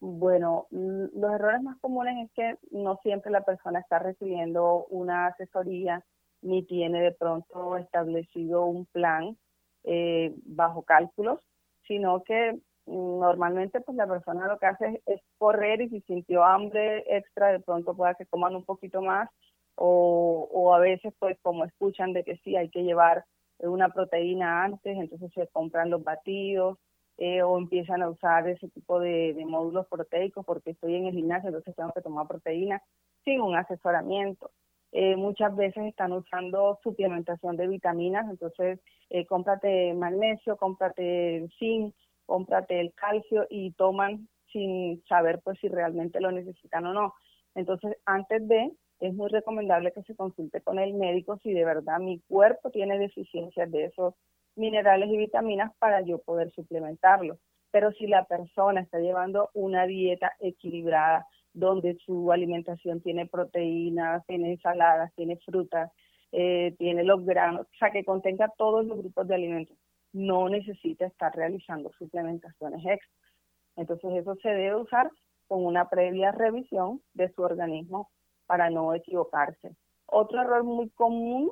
[0.00, 5.26] Bueno, mm, los errores más comunes es que no siempre la persona está recibiendo una
[5.26, 6.04] asesoría
[6.42, 9.36] ni tiene de pronto establecido un plan
[9.84, 11.40] eh, bajo cálculos,
[11.86, 17.04] sino que normalmente pues la persona lo que hace es, correr y si sintió hambre
[17.08, 19.28] extra de pronto pueda que coman un poquito más
[19.74, 23.24] o, o a veces pues como escuchan de que sí hay que llevar
[23.58, 26.78] una proteína antes, entonces se compran los batidos
[27.16, 31.48] eh, o empiezan a usar ese tipo de, módulos proteicos porque estoy en el gimnasio,
[31.48, 32.82] entonces tengo que tomar proteína
[33.24, 34.50] sin un asesoramiento.
[34.92, 41.94] Eh, muchas veces están usando suplementación de vitaminas, entonces eh, cómprate magnesio, cómprate zinc,
[42.26, 47.14] cómprate el calcio y toman sin saber pues si realmente lo necesitan o no.
[47.54, 51.98] Entonces, antes de es muy recomendable que se consulte con el médico si de verdad
[51.98, 54.14] mi cuerpo tiene deficiencias de esos
[54.56, 57.38] minerales y vitaminas para yo poder suplementarlos.
[57.70, 64.52] Pero si la persona está llevando una dieta equilibrada, donde su alimentación tiene proteínas, tiene
[64.52, 65.90] ensaladas, tiene frutas,
[66.32, 69.76] eh, tiene los granos, o sea, que contenga todos los grupos de alimentos,
[70.14, 73.32] no necesita estar realizando suplementaciones extras.
[73.76, 75.10] Entonces eso se debe usar
[75.48, 78.10] con una previa revisión de su organismo
[78.46, 79.76] para no equivocarse.
[80.06, 81.50] Otro error muy común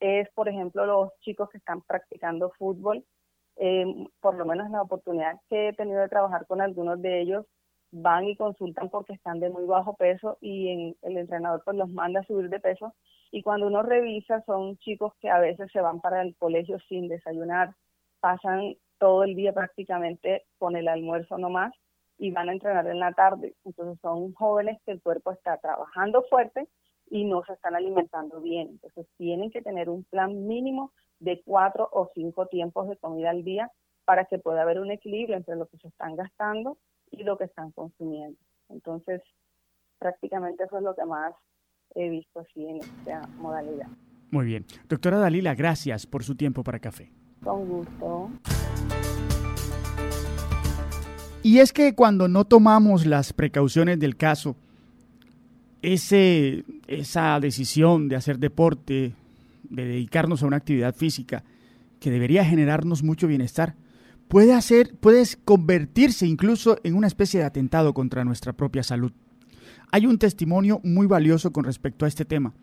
[0.00, 3.04] es, por ejemplo, los chicos que están practicando fútbol.
[3.56, 3.84] Eh,
[4.20, 7.46] por lo menos la oportunidad que he tenido de trabajar con algunos de ellos,
[7.92, 12.20] van y consultan porque están de muy bajo peso y el entrenador pues los manda
[12.20, 12.94] a subir de peso.
[13.30, 17.08] Y cuando uno revisa, son chicos que a veces se van para el colegio sin
[17.08, 17.74] desayunar,
[18.20, 21.72] pasan todo el día prácticamente con el almuerzo nomás
[22.18, 23.54] y van a entrenar en la tarde.
[23.64, 26.68] Entonces son jóvenes que el cuerpo está trabajando fuerte
[27.08, 28.68] y no se están alimentando bien.
[28.68, 33.42] Entonces tienen que tener un plan mínimo de cuatro o cinco tiempos de comida al
[33.42, 33.70] día
[34.04, 36.78] para que pueda haber un equilibrio entre lo que se están gastando
[37.10, 38.38] y lo que están consumiendo.
[38.68, 39.22] Entonces,
[39.98, 41.34] prácticamente eso es lo que más
[41.94, 43.88] he visto así en esta modalidad.
[44.30, 44.64] Muy bien.
[44.88, 47.19] Doctora Dalila, gracias por su tiempo para café.
[47.42, 48.30] Con gusto.
[51.42, 54.56] Y es que cuando no tomamos las precauciones del caso,
[55.82, 59.14] ese, esa decisión de hacer deporte,
[59.70, 61.42] de dedicarnos a una actividad física,
[61.98, 63.74] que debería generarnos mucho bienestar,
[64.28, 69.12] puede hacer, puede convertirse incluso en una especie de atentado contra nuestra propia salud.
[69.92, 72.54] Hay un testimonio muy valioso con respecto a este tema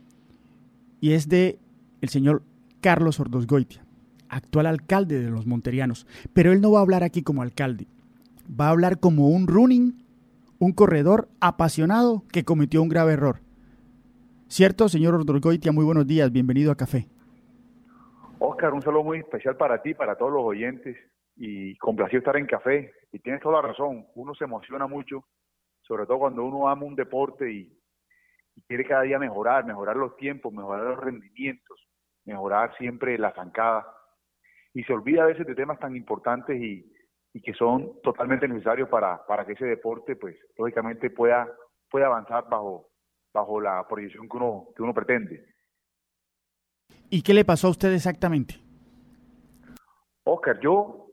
[1.02, 1.60] y es de
[2.02, 2.44] el señor
[2.80, 3.84] Carlos Ordosgoitia,
[4.30, 7.88] actual alcalde de los Monterianos, pero él no va a hablar aquí como alcalde,
[8.50, 10.04] va a hablar como un running,
[10.60, 13.40] un corredor apasionado que cometió un grave error.
[14.48, 15.72] ¿Cierto, señor Ordosgoitia?
[15.72, 17.08] Muy buenos días, bienvenido a Café.
[18.40, 20.96] Oscar, un saludo muy especial para ti, para todos los oyentes
[21.36, 22.94] y complacido estar en Café.
[23.12, 25.26] Y tienes toda la razón, uno se emociona mucho,
[25.82, 27.74] sobre todo cuando uno ama un deporte y,
[28.68, 31.80] quiere cada día mejorar, mejorar los tiempos, mejorar los rendimientos,
[32.26, 33.86] mejorar siempre la zancada.
[34.78, 36.86] Y se olvida a veces de temas tan importantes y,
[37.44, 41.48] que son totalmente necesarios para, para que ese deporte, pues, lógicamente pueda,
[41.90, 42.90] pueda avanzar bajo,
[43.34, 45.46] bajo la proyección que uno, que uno pretende.
[47.10, 48.56] ¿Y qué le pasó a usted exactamente?
[50.26, 51.08] Oscar, yo,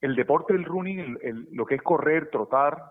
[0.00, 1.16] el deporte del running,
[1.52, 2.82] lo que es correr, trotar,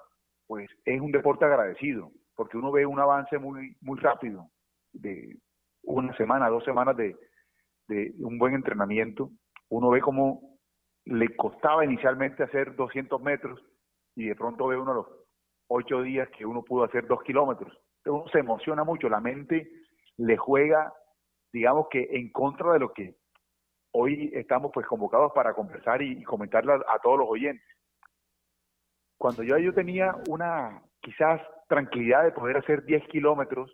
[0.48, 4.50] pues es un deporte agradecido, porque uno ve un avance muy, muy rápido,
[4.94, 5.38] de
[5.84, 7.18] una semana, dos semanas de,
[7.90, 9.30] de un buen entrenamiento.
[9.74, 10.60] Uno ve cómo
[11.06, 13.60] le costaba inicialmente hacer 200 metros
[14.16, 15.08] y de pronto ve uno los
[15.68, 17.76] ocho días que uno pudo hacer dos kilómetros.
[18.06, 19.68] Uno se emociona mucho, la mente
[20.18, 20.94] le juega
[21.52, 23.16] digamos que en contra de lo que
[23.94, 27.68] hoy estamos pues convocados para conversar y, comentarle a, todos los oyentes.
[29.18, 33.72] Cuando yo, yo tenía una quizás tranquilidad de poder hacer 10 kilómetros,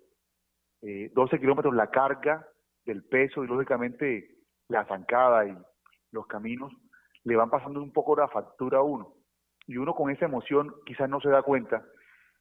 [0.81, 2.47] 12 eh, kilómetros la carga
[2.85, 4.37] del peso y lógicamente
[4.69, 5.57] la zancada y
[6.11, 6.71] los caminos
[7.23, 9.13] le van pasando un poco la factura a uno.
[9.67, 11.83] Y uno con esa emoción quizás no se da cuenta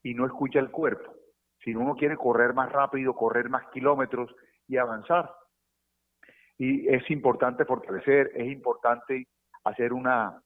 [0.02, 1.14] y no escucha el cuerpo.
[1.62, 4.34] Si uno quiere correr más rápido, correr más kilómetros,
[4.68, 5.30] y avanzar.
[6.58, 9.26] Y es importante fortalecer, es importante
[9.64, 10.40] hacer una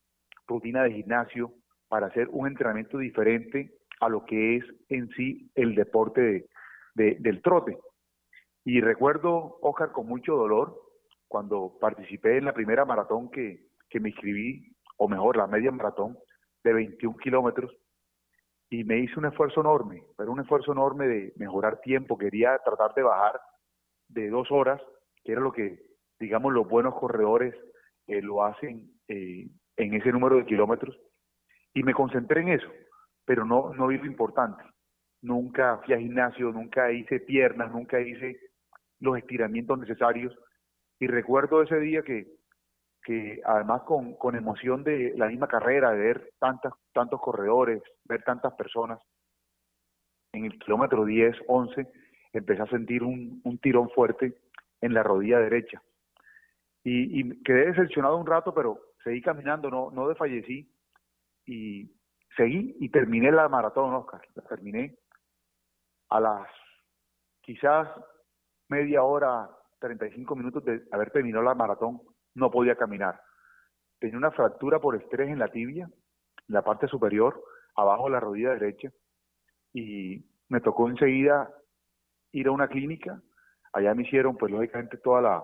[0.47, 1.53] rutina de gimnasio
[1.87, 6.47] para hacer un entrenamiento diferente a lo que es en sí el deporte
[6.95, 7.77] de, del trote.
[8.65, 10.79] Y recuerdo, Oscar, con mucho dolor,
[11.33, 16.15] cuando participé en la primera maratón que, que me inscribí, o mejor, la media maratón
[16.63, 17.75] de 21 kilómetros,
[18.69, 22.93] y me hice un esfuerzo enorme, pero un esfuerzo enorme de mejorar tiempo, quería tratar
[22.93, 23.41] de bajar
[24.09, 24.79] de dos horas,
[25.23, 25.79] que era lo que,
[26.19, 27.55] digamos, los buenos corredores
[28.05, 30.95] eh, lo hacen eh, en ese número de kilómetros.
[31.73, 32.69] Y me concentré en eso,
[33.25, 34.63] pero no, no vi lo importante.
[35.23, 38.39] Nunca fui a gimnasio, nunca hice piernas, nunca hice
[38.99, 40.31] los estiramientos necesarios.
[40.99, 42.27] Y recuerdo ese día que,
[43.03, 48.23] que además con, con emoción de la misma carrera, de ver tantas, tantos corredores, ver
[48.23, 48.99] tantas personas,
[50.33, 51.87] en el kilómetro 10, 11,
[52.33, 54.35] empecé a sentir un, tirón fuerte
[54.81, 55.81] en la rodilla derecha.
[56.83, 60.69] Y, quedé decepcionado un rato, pero seguí caminando, no, no desfallecí.
[61.45, 61.91] Y
[62.35, 64.21] seguí y terminé la maratón, Oscar.
[64.35, 64.95] La terminé
[66.09, 66.47] a las
[67.41, 67.87] quizás
[68.69, 69.49] media hora,
[69.83, 72.01] 35 minutos de haber terminado la maratón,
[72.35, 73.19] no podía caminar.
[73.99, 77.43] Tenía una fractura por estrés en la tibia, en la parte superior,
[77.75, 78.89] abajo de la rodilla derecha.
[79.73, 81.53] Y me tocó enseguida
[82.31, 83.21] ir a una clínica,
[83.73, 85.43] allá me hicieron pues lógicamente toda la,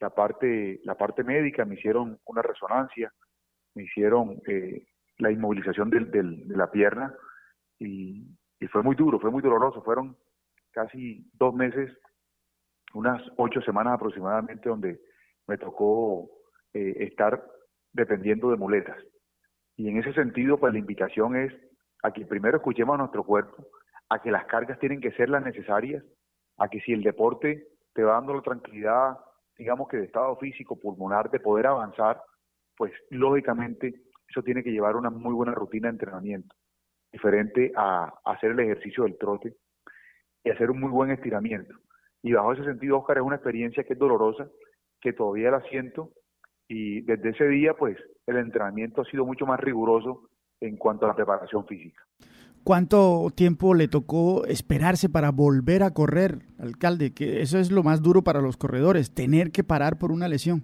[0.00, 3.12] la parte la parte médica, me hicieron una resonancia,
[3.74, 4.84] me hicieron eh,
[5.18, 7.14] la inmovilización del, del, de la pierna
[7.78, 8.26] y,
[8.58, 10.16] y, fue muy duro, fue muy doloroso, fueron
[10.72, 11.96] casi dos meses,
[12.94, 15.00] unas ocho semanas aproximadamente donde
[15.46, 16.30] me tocó
[16.72, 17.44] eh, estar
[17.92, 18.98] dependiendo de muletas.
[19.76, 21.52] Y en ese sentido, pues la invitación es
[22.02, 23.66] a que primero escuchemos a nuestro cuerpo,
[24.08, 26.04] a que las cargas tienen que ser las necesarias,
[26.58, 29.18] a que si el deporte te va dando la tranquilidad,
[29.56, 32.20] digamos que de estado físico, pulmonar, de poder avanzar,
[32.76, 33.94] pues lógicamente
[34.28, 36.54] eso tiene que llevar una muy buena rutina de entrenamiento,
[37.12, 39.54] diferente a, hacer el ejercicio del trote
[40.42, 41.74] y hacer un muy buen estiramiento.
[42.24, 44.48] Y bajo ese sentido, Oscar, es una experiencia que es dolorosa,
[44.98, 46.10] que todavía la siento,
[46.66, 51.08] y desde ese día, pues, el entrenamiento ha sido mucho más riguroso en cuanto a
[51.08, 52.02] la preparación física.
[52.64, 57.12] ¿Cuánto tiempo le tocó esperarse para volver a correr, alcalde?
[57.12, 60.62] Que eso es lo más duro para los corredores, tener que parar por una lesión.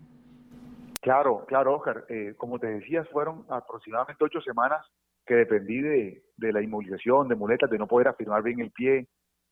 [1.03, 2.07] Claro, claro, Oscar.
[2.09, 4.87] Eh, como te decías, fueron aproximadamente ocho semanas
[5.27, 9.09] que dependí de, la inmovilización, de muletas, de no poder afirmar bien el pie,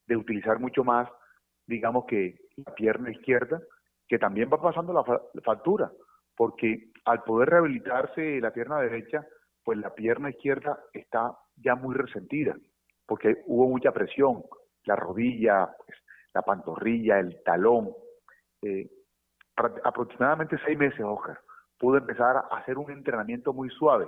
[0.07, 1.07] de utilizar mucho más,
[1.69, 3.61] digamos que la pierna izquierda,
[4.09, 5.05] que también va pasando la
[5.43, 5.93] factura,
[6.37, 9.25] porque al poder rehabilitarse la pierna derecha,
[9.63, 12.57] pues la pierna izquierda está ya muy resentida,
[13.07, 14.43] porque hubo mucha presión,
[14.85, 15.99] la rodilla, pues,
[16.35, 17.91] la pantorrilla, el talón.
[18.63, 18.89] Eh,
[19.57, 21.39] aproximadamente seis meses, Oscar,
[21.79, 24.07] pude empezar a hacer un entrenamiento muy suave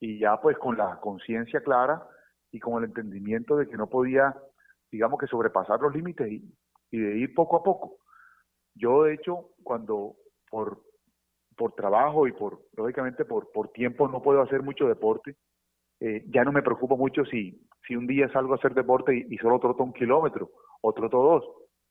[0.00, 2.06] y ya pues con la conciencia clara
[2.50, 4.34] y con el entendimiento de que no podía,
[4.94, 6.42] digamos que sobrepasar los límites y,
[6.96, 7.96] de ir poco a poco.
[8.76, 10.14] Yo de hecho cuando
[10.48, 10.82] por,
[11.56, 15.36] por trabajo y por, lógicamente por, por tiempo no puedo hacer mucho deporte,
[16.00, 19.34] eh, ya no me preocupo mucho si, si un día salgo a hacer deporte y,
[19.34, 21.44] y solo troto un kilómetro o troto dos.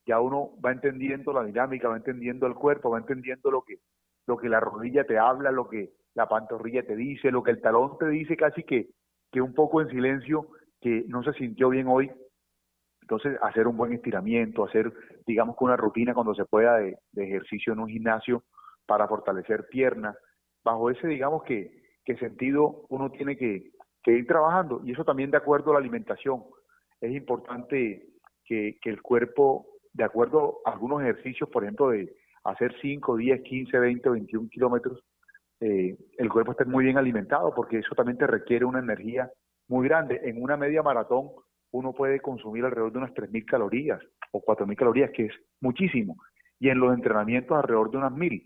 [0.06, 3.80] Ya uno va entendiendo la dinámica, va entendiendo el cuerpo, va entendiendo lo que,
[4.28, 7.62] lo que la rodilla te habla, lo que la pantorrilla te dice, lo que el
[7.62, 8.90] talón te dice casi que,
[9.32, 10.48] que un poco en silencio,
[10.80, 12.12] que no se sintió bien hoy.
[13.04, 14.92] Entonces, hacer un buen estiramiento, hacer,
[15.28, 18.44] digamos que una rutina cuando se pueda de, ejercicio en un gimnasio
[18.86, 20.16] para fortalecer piernas,
[20.64, 25.32] bajo ese, digamos que, que sentido uno tiene que, que ir trabajando y eso también
[25.32, 26.46] de acuerdo a la alimentación.
[27.02, 28.08] Es importante
[28.46, 33.42] que, que el cuerpo, de acuerdo a algunos ejercicios, por ejemplo, de hacer 5, 10,
[33.42, 35.04] 15, 20, 21 kilómetros,
[35.60, 39.30] eh, el cuerpo esté muy bien alimentado, porque eso también te requiere una energía
[39.68, 40.22] muy grande.
[40.24, 41.32] En una media maratón
[41.74, 44.00] uno puede consumir alrededor de unas 3.000 calorías
[44.32, 46.18] o 4.000 calorías, que es muchísimo.
[46.60, 48.44] Y en los entrenamientos alrededor de unas 1.000.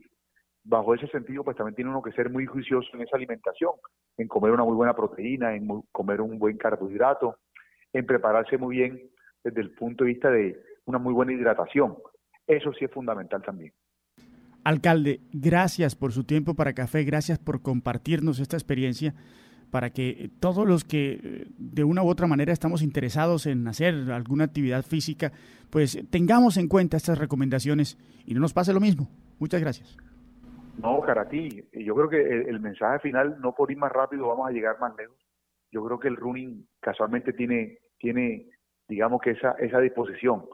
[0.64, 3.72] Bajo ese sentido, pues también tiene uno que ser muy juicioso en esa alimentación,
[4.18, 7.38] en comer una muy buena proteína, en comer un buen carbohidrato,
[7.92, 9.02] en prepararse muy bien
[9.44, 11.98] desde el punto de vista de una muy buena hidratación.
[12.46, 13.74] Eso sí es fundamental también.
[14.64, 19.14] Alcalde, gracias por su tiempo para café, gracias por compartirnos esta experiencia
[19.72, 23.94] para que todos los que eh, de una u otra manera estamos interesados en hacer
[24.12, 25.32] alguna actividad física,
[25.70, 29.10] pues tengamos en cuenta estas recomendaciones y no nos pase lo mismo.
[29.40, 29.98] Muchas gracias.
[30.82, 34.52] No, Karati, yo creo que el, mensaje final, no por ir más rápido vamos a
[34.52, 35.18] llegar más lejos.
[35.72, 38.48] Yo creo que el running casualmente tiene, tiene
[38.88, 40.46] digamos que esa, esa disposición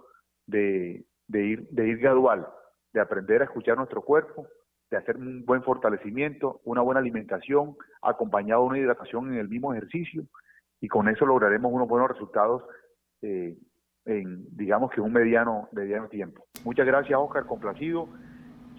[0.47, 2.47] de, de, ir, de ir gradual
[2.93, 4.47] de aprender a escuchar nuestro cuerpo,
[4.94, 9.74] de hacer un buen fortalecimiento, una buena alimentación, acompañado de una hidratación en el mismo
[9.74, 10.24] ejercicio,
[10.80, 12.62] y con eso lograremos unos buenos resultados
[13.24, 13.58] eh,
[14.06, 16.46] en, digamos que un mediano, mediano tiempo.
[16.64, 18.08] Muchas gracias, Oscar, complacido.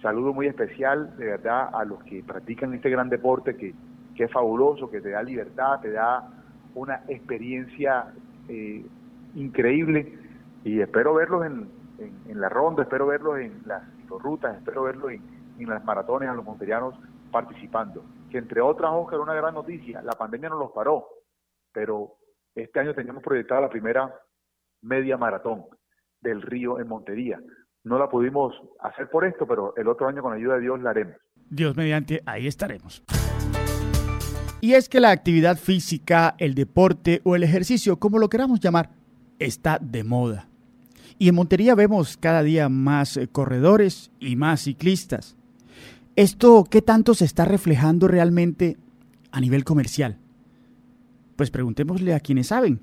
[0.01, 3.73] Saludo muy especial, de verdad, a los que practican este gran deporte que,
[4.15, 6.29] que es fabuloso, que te da libertad, te da
[6.75, 8.13] una experiencia
[8.47, 8.85] eh,
[9.33, 10.17] increíble
[10.63, 11.67] y espero verlos en,
[11.99, 16.33] en, la ronda, espero verlos en las rutas, espero verlos en, en, las maratones a
[16.33, 16.95] los monterianos
[17.31, 18.03] participando.
[18.29, 21.07] Que entre otras, Oscar, una gran noticia, la pandemia no los paró,
[21.71, 22.17] pero
[22.53, 24.13] este año teníamos proyectada la primera
[24.81, 25.65] media maratón
[26.21, 27.39] del río en Montería.
[27.83, 30.89] No la pudimos hacer por esto, pero el otro año con ayuda de Dios la
[30.91, 31.15] haremos.
[31.49, 33.03] Dios mediante, ahí estaremos.
[34.61, 38.89] Y es que la actividad física, el deporte o el ejercicio, como lo queramos llamar,
[39.37, 40.47] está de moda.
[41.17, 45.37] Y en Montería vemos cada día más eh, corredores y más ciclistas.
[46.15, 48.77] ¿Esto qué tanto se está reflejando realmente
[49.33, 50.17] a nivel comercial?
[51.35, 52.79] Pues preguntémosle a quienes saben.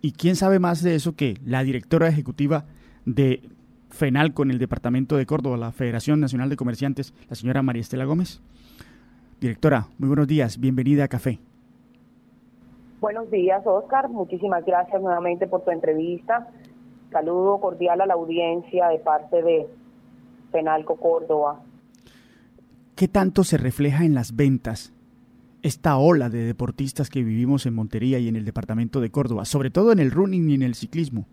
[0.00, 2.64] ¿Y quién sabe más de eso que la directora ejecutiva
[3.06, 3.40] de
[3.90, 8.04] FENAL con el Departamento de Córdoba, la Federación Nacional de Comerciantes, la señora María Estela
[8.04, 8.40] Gómez?
[9.40, 11.38] Directora, muy buenos días, bienvenida a Café.
[13.00, 14.08] Buenos días, Oscar.
[14.08, 16.48] Muchísimas gracias nuevamente por tu entrevista.
[17.12, 19.68] Saludo cordial a la audiencia de parte de
[20.50, 21.60] Penalco Córdoba.
[22.96, 24.92] ¿Qué tanto se refleja en las ventas
[25.62, 29.70] esta ola de deportistas que vivimos en Montería y en el departamento de Córdoba, sobre
[29.70, 31.24] todo en el running y en el ciclismo?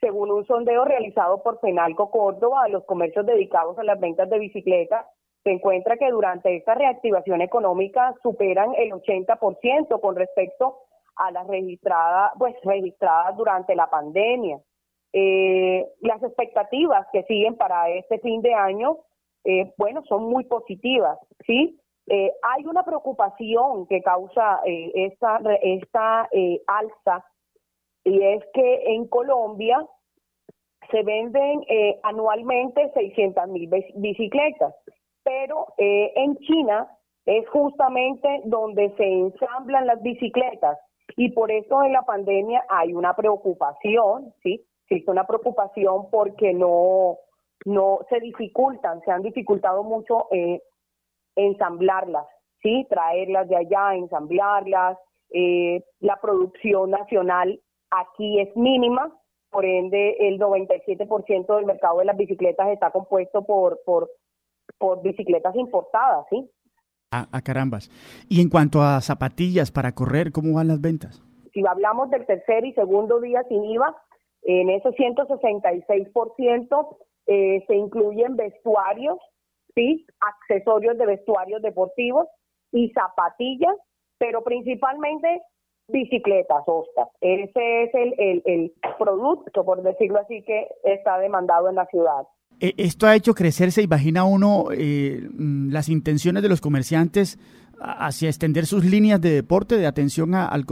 [0.00, 5.06] Según un sondeo realizado por Penalco Córdoba, los comercios dedicados a las ventas de bicicletas,
[5.42, 10.76] se encuentra que durante esta reactivación económica superan el 80% con respecto
[11.16, 14.58] a las registradas, pues registradas durante la pandemia.
[15.12, 18.98] Eh, las expectativas que siguen para este fin de año,
[19.44, 21.78] eh, bueno, son muy positivas, ¿sí?
[22.06, 26.28] Eh, hay una preocupación que causa eh, esta, esta
[26.66, 27.24] alza
[28.04, 29.86] y es que en Colombia
[30.90, 31.62] se venden
[32.02, 34.74] anualmente 600 mil bicicletas,
[35.22, 36.88] pero en China
[37.26, 40.78] es justamente donde se ensamblan las bicicletas
[41.16, 44.64] y por eso en la pandemia hay una preocupación, ¿sí?
[44.90, 47.18] existe una preocupación porque no,
[47.64, 50.62] no se dificultan, se han dificultado mucho eh,
[51.36, 52.26] ensamblarlas,
[52.62, 52.86] ¿sí?
[52.88, 54.98] Traerlas de allá, ensamblarlas.
[55.30, 59.14] Eh, la producción nacional aquí es mínima,
[59.50, 64.10] por ende el 97% del mercado de las bicicletas está compuesto por, por,
[64.78, 66.48] por bicicletas importadas, ¿sí?
[67.12, 67.90] A, a carambas.
[68.28, 71.22] Y en cuanto a zapatillas para correr, ¿cómo van las ventas?
[71.52, 73.96] Si hablamos del tercer y segundo día sin IVA,
[74.42, 76.96] en ese 166%
[77.32, 79.16] eh, se incluyen vestuarios
[79.76, 80.04] ¿sí?
[80.20, 82.26] accesorios de vestuarios deportivos
[82.72, 83.76] y zapatillas,
[84.18, 85.40] pero principalmente
[85.86, 87.06] bicicletas, Oscar.
[87.20, 92.26] Ese es el, el, producto, por decirlo así, que está demandado en la ciudad.
[92.58, 97.38] E, esto ha hecho crecer, se imagina uno, eh, mm, las intenciones de los comerciantes
[97.80, 100.64] hacia extender sus líneas de deporte, de atención al,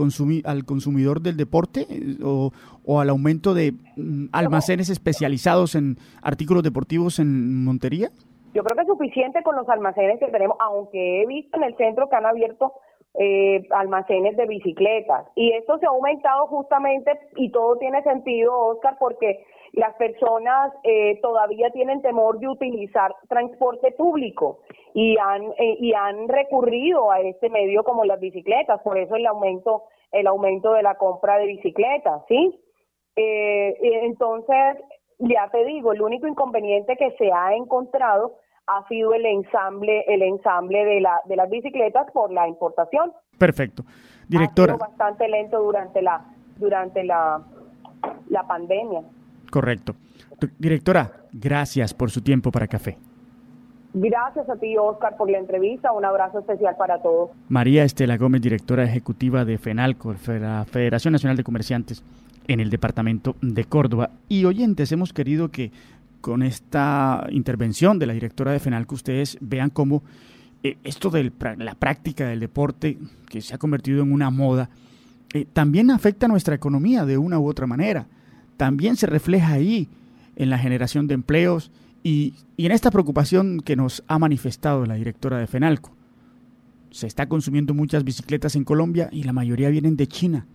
[0.45, 2.51] al consumidor del deporte eh, o,
[2.99, 8.09] al aumento de mm, almacenes especializados en artículos deportivos en Montería?
[8.53, 11.75] Yo creo que es suficiente con los almacenes que tenemos, aunque he visto en el
[11.77, 12.73] centro que han abierto
[13.19, 15.25] eh, almacenes de bicicletas.
[15.35, 21.19] Y esto se ha aumentado justamente, y todo tiene sentido, Oscar, porque las personas eh,
[21.21, 24.59] todavía tienen temor de utilizar transporte público
[24.93, 28.81] y han eh, y han recurrido a este medio como las bicicletas.
[28.81, 32.59] Por eso el aumento el aumento de la compra de bicicletas sí
[33.15, 34.83] eh, entonces
[35.19, 40.23] ya te digo el único inconveniente que se ha encontrado ha sido el ensamble el
[40.23, 43.13] ensamble de la de las bicicletas por la importación.
[43.37, 43.83] Perfecto.
[44.27, 44.73] Directora.
[44.73, 46.25] Ha sido bastante lento durante la
[46.57, 47.43] durante la
[48.29, 49.03] la pandemia
[49.49, 49.95] Correcto.
[50.57, 52.97] Directora, gracias por su tiempo para café.
[53.93, 55.91] Gracias a ti, Oscar, por la entrevista.
[55.91, 57.31] Un abrazo especial para todos.
[57.49, 62.03] María Estela Gómez, directora ejecutiva de FENALCO, la Federación Nacional de Comerciantes
[62.47, 64.11] en el departamento de Córdoba.
[64.27, 65.71] Y oyentes, hemos querido que
[66.21, 70.03] con esta intervención de la directora de FENALCO ustedes vean cómo
[70.61, 72.97] eh, esto de la práctica del deporte,
[73.27, 74.69] que se ha convertido en una moda,
[75.33, 78.05] eh, también afecta a nuestra economía de una u otra manera
[78.59, 79.87] también se refleja ahí
[80.35, 81.71] en la generación de empleos
[82.03, 85.95] y, en esta preocupación que nos ha manifestado la directora de FENALCO.
[86.91, 90.45] Se está consumiendo muchas bicicletas en Colombia y la mayoría vienen de China.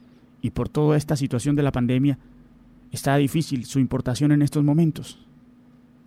[0.43, 2.19] Y por toda esta situación de la pandemia,
[2.93, 5.27] está difícil su importación en estos momentos.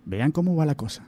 [0.04, 1.04] Vean cómo va la cosa.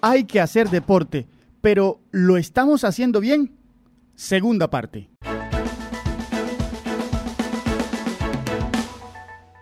[0.00, 1.26] Hay que hacer deporte
[1.64, 3.52] pero ¿lo estamos haciendo bien?
[4.16, 5.08] Segunda parte.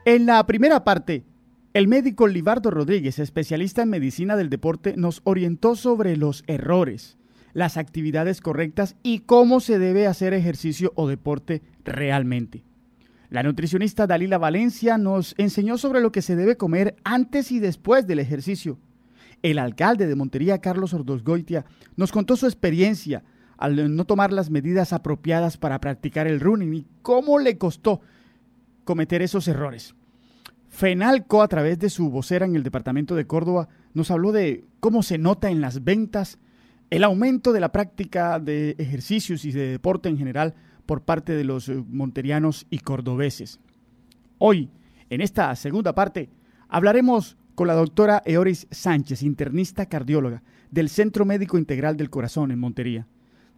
[0.04, 1.24] En la primera parte,
[1.74, 7.18] el médico Libardo Rodríguez, especialista en medicina del deporte, nos orientó sobre los errores,
[7.52, 12.64] las actividades correctas y cómo se debe hacer ejercicio o deporte realmente.
[13.30, 18.08] La nutricionista Dalila Valencia nos enseñó sobre lo que se debe comer antes y después
[18.08, 18.80] del ejercicio
[19.42, 21.64] el alcalde de Montería, Carlos Ordosgoitia,
[21.96, 23.24] nos contó su experiencia
[23.58, 28.00] al no tomar las medidas apropiadas para practicar el running y cómo le costó
[28.84, 29.94] cometer esos errores.
[30.68, 35.02] Fenalco, a través de su vocera en el departamento de Córdoba, nos habló de cómo
[35.02, 36.38] se nota en las ventas
[36.90, 40.54] el aumento de la práctica de ejercicios y de deporte en general
[40.86, 43.60] por parte de los eh, monterianos y cordobeses.
[44.38, 44.70] Hoy,
[45.08, 46.30] en esta segunda parte,
[46.68, 52.58] hablaremos con la doctora Eoris Sánchez, internista cardióloga del Centro Médico Integral del Corazón en
[52.58, 53.06] Montería.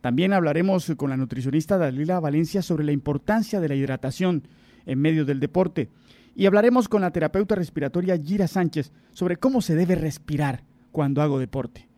[0.00, 4.46] También hablaremos con la nutricionista Dalila Valencia sobre la importancia de la hidratación
[4.84, 5.88] en medio del deporte.
[6.36, 11.38] Y hablaremos con la terapeuta respiratoria Gira Sánchez sobre cómo se debe respirar cuando hago
[11.38, 11.88] deporte.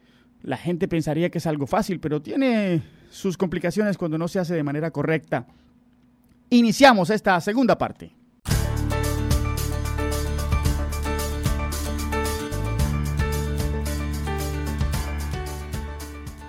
[0.43, 4.55] La gente pensaría que es algo fácil, pero tiene sus complicaciones cuando no se hace
[4.55, 5.47] de manera correcta.
[6.51, 8.13] Iniciamos esta segunda parte.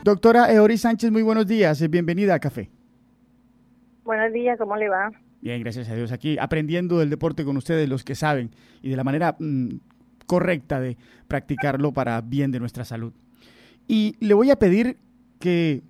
[0.08, 1.86] Doctora Eori Sánchez, muy buenos días.
[1.90, 2.70] Bienvenida a Café.
[4.06, 5.12] Buenos días, ¿cómo le va?
[5.42, 6.14] Bien, gracias a Dios.
[6.14, 8.52] Aquí aprendiendo del deporte con ustedes, los que saben,
[8.82, 9.68] y de la manera mm,
[10.26, 10.96] correcta de
[11.28, 13.12] practicarlo para bien de nuestra salud.
[13.86, 14.96] Y le voy a pedir
[15.40, 15.84] que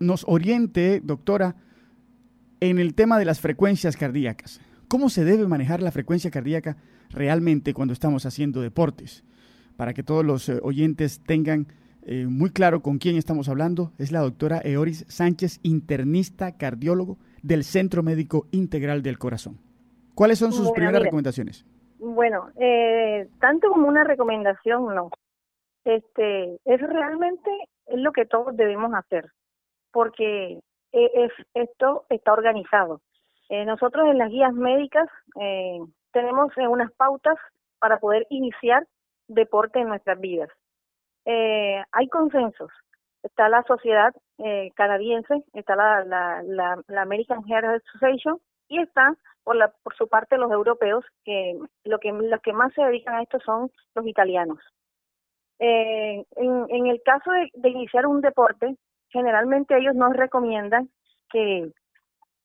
[0.00, 1.54] nos oriente, doctora,
[2.58, 4.60] en el tema de las frecuencias cardíacas.
[4.88, 6.78] ¿Cómo se debe manejar la frecuencia cardíaca
[7.10, 9.22] realmente cuando estamos haciendo deportes?
[9.76, 11.68] Para que todos los eh, oyentes tengan
[12.08, 13.90] eh, muy claro con quién estamos hablando.
[13.98, 19.58] Es la doctora Eoris Sánchez, internista cardiólogo del Centro Médico Integral del Corazón.
[20.14, 21.66] ¿Cuáles son sus primeras recomendaciones?
[21.98, 25.10] Bueno, eh, tanto como una recomendación, no.
[25.84, 27.50] Este, es realmente
[27.86, 29.26] es lo que todos debemos hacer,
[29.90, 30.60] porque
[30.92, 33.00] e, es, esto está organizado.
[33.48, 35.08] Eh, nosotros en las guías médicas
[36.12, 37.36] tenemos unas pautas
[37.80, 38.86] para poder iniciar
[39.26, 40.50] deporte en nuestras vidas
[41.26, 42.70] eh, hay consensos.
[43.22, 49.56] Está la sociedad eh, canadiense, está la, la, la, American Heart Association y está por,
[49.56, 53.22] la, por su parte los europeos, que lo que los que más se dedican a
[53.22, 54.58] esto son los italianos.
[55.58, 58.76] Eh, en, en el caso de, de iniciar un deporte,
[59.08, 60.88] generalmente ellos nos recomiendan
[61.30, 61.72] que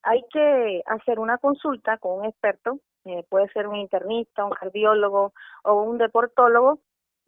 [0.03, 5.33] hay que hacer una consulta con un experto, eh, puede ser un internista, un cardiólogo
[5.63, 6.79] o un deportólogo,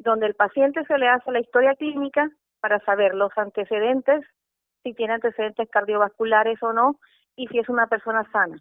[0.04, 2.30] donde el paciente se le hace la historia clínica
[2.60, 4.26] para saber los antecedentes,
[4.84, 7.00] si tiene antecedentes cardiovasculares o no,
[7.36, 8.58] y si es una persona sana.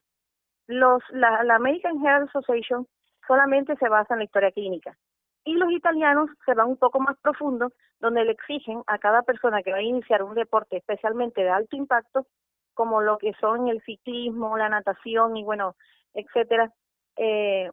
[0.66, 2.86] Los, la, American Heart Association
[3.26, 4.96] solamente se basa en la historia clínica.
[5.44, 9.62] Y los italianos se van un poco más profundo, donde le exigen a cada persona
[9.62, 12.26] que va a iniciar un deporte especialmente de alto impacto,
[12.74, 15.74] como lo que son el ciclismo, la natación y bueno,
[16.14, 16.72] etcétera,
[17.16, 17.70] eh,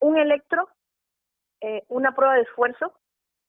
[0.00, 0.68] un electro,
[1.60, 2.92] eh, una prueba de esfuerzo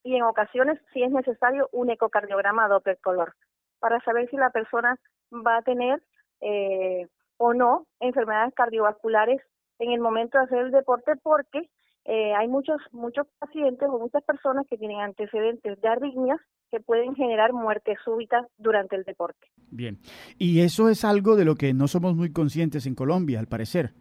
[0.10, 3.36] y en ocasiones, si es necesario, un ecocardiograma Doppler color
[3.80, 4.98] para saber si la persona
[5.32, 6.02] va a tener
[6.42, 7.08] eh,
[7.38, 9.40] o no enfermedades cardiovasculares
[9.78, 11.70] en el momento de hacer el deporte porque
[12.06, 16.40] eh, hay muchos muchos pacientes o muchas personas que tienen antecedentes de arritmias
[16.72, 19.46] que pueden generar muerte súbita durante el deporte.
[19.70, 20.00] Bien,
[20.40, 23.92] y eso es algo de lo que no somos muy conscientes en Colombia, al parecer.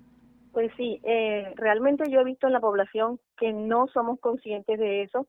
[0.52, 5.02] Pues sí, eh, realmente yo he visto en la población que no somos conscientes de
[5.02, 5.26] eso.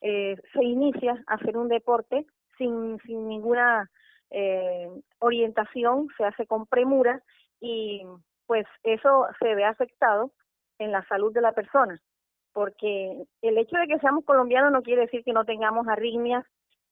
[0.00, 2.26] Eh, se inicia a hacer un deporte
[2.56, 3.90] sin, sin ninguna
[4.30, 4.88] eh,
[5.18, 7.22] orientación, se hace con premura
[7.60, 8.02] y
[8.46, 10.32] pues eso se ve afectado
[10.78, 12.00] en la salud de la persona,
[12.52, 16.44] porque el hecho de que seamos colombianos no quiere decir que no tengamos arritmias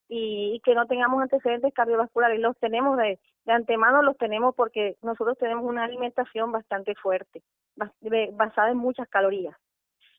[0.09, 5.37] y, que no tengamos antecedentes cardiovasculares, los tenemos de, de antemano, los tenemos porque nosotros
[5.39, 7.43] tenemos una alimentación bastante fuerte,
[8.33, 9.57] basada en muchas calorías.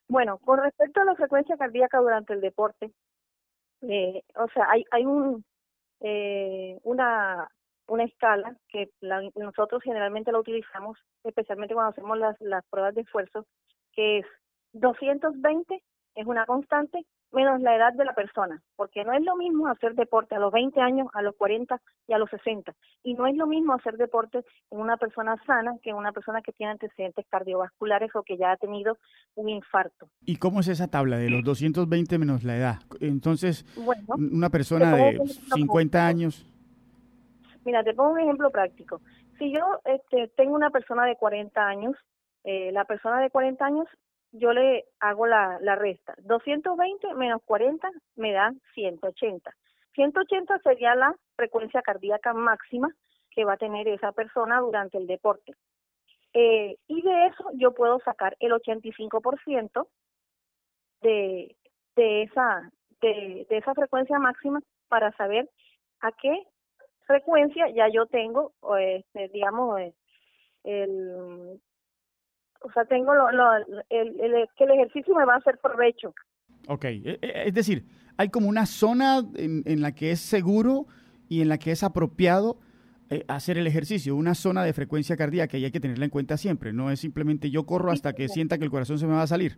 [0.09, 2.91] Bueno, con respecto a la frecuencia cardíaca durante el deporte,
[3.81, 5.43] eh, o sea, hay, hay un,
[6.01, 7.49] eh, una
[7.87, 8.89] una escala que
[9.35, 13.45] nosotros generalmente la utilizamos, especialmente cuando hacemos las, las pruebas de esfuerzo,
[13.93, 14.25] que es
[14.73, 15.81] 220
[16.15, 19.95] es una constante menos la edad de la persona, porque no es lo mismo hacer
[19.95, 22.73] deporte a los 20 años, a los 40 y a los 60,
[23.03, 26.41] y no es lo mismo hacer deporte en una persona sana que en una persona
[26.41, 28.97] que tiene antecedentes cardiovasculares o que ya ha tenido
[29.35, 30.09] un infarto.
[30.21, 32.79] ¿Y cómo es esa tabla de los 220 menos la edad?
[33.01, 33.65] Entonces,
[34.17, 35.19] una persona de
[35.53, 36.45] 50 años
[37.67, 39.01] Mira, te pongo un ejemplo práctico.
[39.37, 41.97] Si yo este, tengo una persona de 40 años,
[42.45, 43.87] eh, la persona de 40 años,
[44.31, 46.15] yo le hago la, la resta.
[46.19, 49.51] 220 menos 40 me da 180.
[49.93, 52.89] 180 sería la frecuencia cardíaca máxima
[53.31, 55.53] que va a tener esa persona durante el deporte.
[56.33, 59.87] Eh, y de eso yo puedo sacar el 85%
[61.01, 61.55] de,
[61.95, 62.71] de, esa,
[63.01, 65.49] de, de esa frecuencia máxima para saber
[66.01, 66.43] a qué
[67.07, 69.93] frecuencia, ya yo tengo, este, digamos, eh,
[70.63, 71.59] el,
[72.67, 73.29] o sea, tengo lo,
[73.89, 76.13] el, el, que el ejercicio me va a hacer provecho.
[76.67, 77.85] Ok, e, e, es decir,
[78.17, 80.85] hay como una zona en, en la que es seguro
[81.29, 82.57] y en la que es apropiado
[83.09, 86.35] eh, hacer el ejercicio, una zona de frecuencia cardíaca y hay que tenerla en cuenta
[86.35, 89.21] siempre, no es simplemente yo corro hasta que sienta que el corazón se me va
[89.21, 89.57] a salir.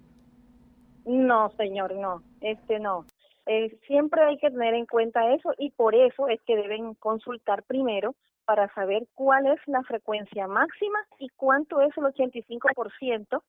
[1.06, 3.06] No, señor, no, este no.
[3.48, 7.64] Eh, siempre hay que tener en cuenta eso y por eso es que deben consultar
[7.64, 8.14] primero
[8.50, 13.44] para saber cuál es la frecuencia máxima y cuánto es el 85%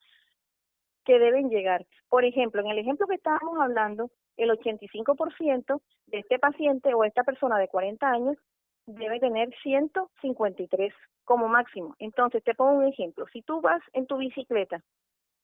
[1.06, 1.86] que deben llegar.
[2.10, 7.24] Por ejemplo, en el ejemplo que estábamos hablando, el 85% de este paciente o esta
[7.24, 8.36] persona de 40 años
[8.84, 10.92] debe tener 153
[11.24, 11.96] como máximo.
[11.98, 13.24] Entonces, te pongo un ejemplo.
[13.32, 14.82] Si tú vas en tu bicicleta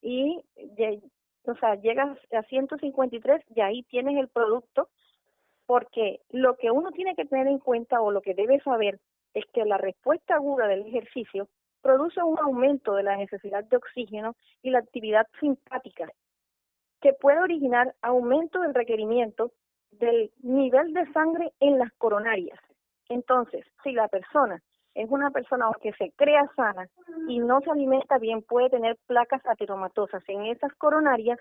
[0.02, 0.38] y
[1.80, 4.90] llegas a 153 y ahí tienes el producto,
[5.64, 9.00] porque lo que uno tiene que tener en cuenta o lo que debe saber
[9.36, 11.46] es que la respuesta aguda del ejercicio
[11.82, 16.10] produce un aumento de la necesidad de oxígeno y la actividad simpática,
[17.02, 19.52] que puede originar aumento del requerimiento
[19.90, 22.58] del nivel de sangre en las coronarias.
[23.10, 24.62] Entonces, si la persona
[24.94, 26.88] es una persona que se crea sana
[27.28, 31.38] y no se alimenta bien, puede tener placas ateromatosas en esas coronarias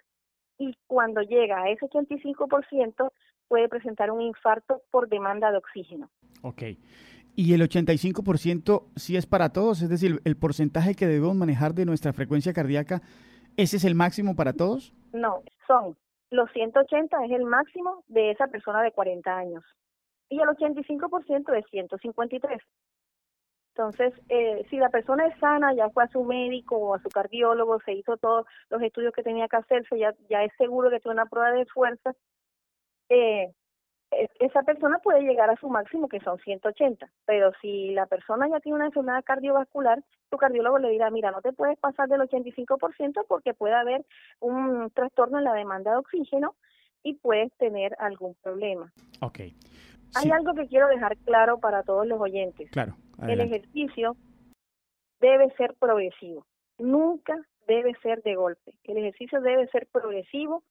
[0.58, 3.10] y cuando llega a ese 85%
[3.48, 6.10] puede presentar un infarto por demanda de oxígeno.
[6.42, 6.64] Ok.
[7.36, 9.82] ¿Y el 85% sí es para todos?
[9.82, 13.02] Es decir, el porcentaje que debemos manejar de nuestra frecuencia cardíaca,
[13.58, 14.94] ¿ese es el máximo para todos?
[15.12, 15.98] No, son
[16.32, 19.64] los 180 es el máximo de esa persona de 40 años
[20.30, 22.62] y el 85% es 153.
[23.70, 27.10] Entonces, eh, si la persona es sana, ya fue a su médico o a su
[27.10, 31.00] cardiólogo, se hizo todos los estudios que tenía que hacerse, ya, ya es seguro que
[31.00, 32.14] tiene una prueba de fuerza,
[33.10, 33.54] eh,
[34.40, 37.10] esa persona puede llegar a su máximo, que son 180.
[37.26, 41.42] Pero si la persona ya tiene una enfermedad cardiovascular, tu cardiólogo le dirá, mira, no
[41.42, 44.06] te puedes pasar del 85% porque puede haber
[44.40, 46.56] un trastorno en la demanda de oxígeno
[47.04, 48.92] y puedes tener algún problema.
[49.22, 49.56] Okay.
[50.16, 52.72] Hay algo que quiero dejar claro para todos los oyentes.
[52.72, 52.96] Claro.
[53.28, 54.16] El ejercicio
[55.20, 56.46] debe ser progresivo,
[56.78, 57.38] nunca
[57.68, 58.74] debe ser de golpe.
[58.84, 60.64] El ejercicio debe ser progresivo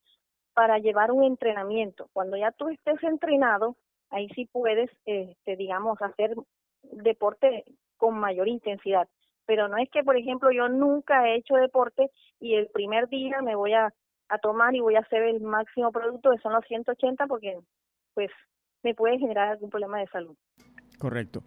[0.54, 2.08] para llevar un entrenamiento.
[2.12, 3.76] Cuando ya tú estés entrenado,
[4.10, 6.34] ahí sí puedes, este, digamos, hacer
[6.82, 7.64] deporte
[7.96, 9.08] con mayor intensidad.
[9.46, 13.42] Pero no es que, por ejemplo, yo nunca he hecho deporte y el primer día
[13.42, 13.92] me voy a,
[14.28, 17.58] a tomar y voy a hacer el máximo producto, que son los 180, porque
[18.14, 18.30] pues
[18.82, 20.36] me puede generar algún problema de salud.
[20.98, 21.42] Correcto.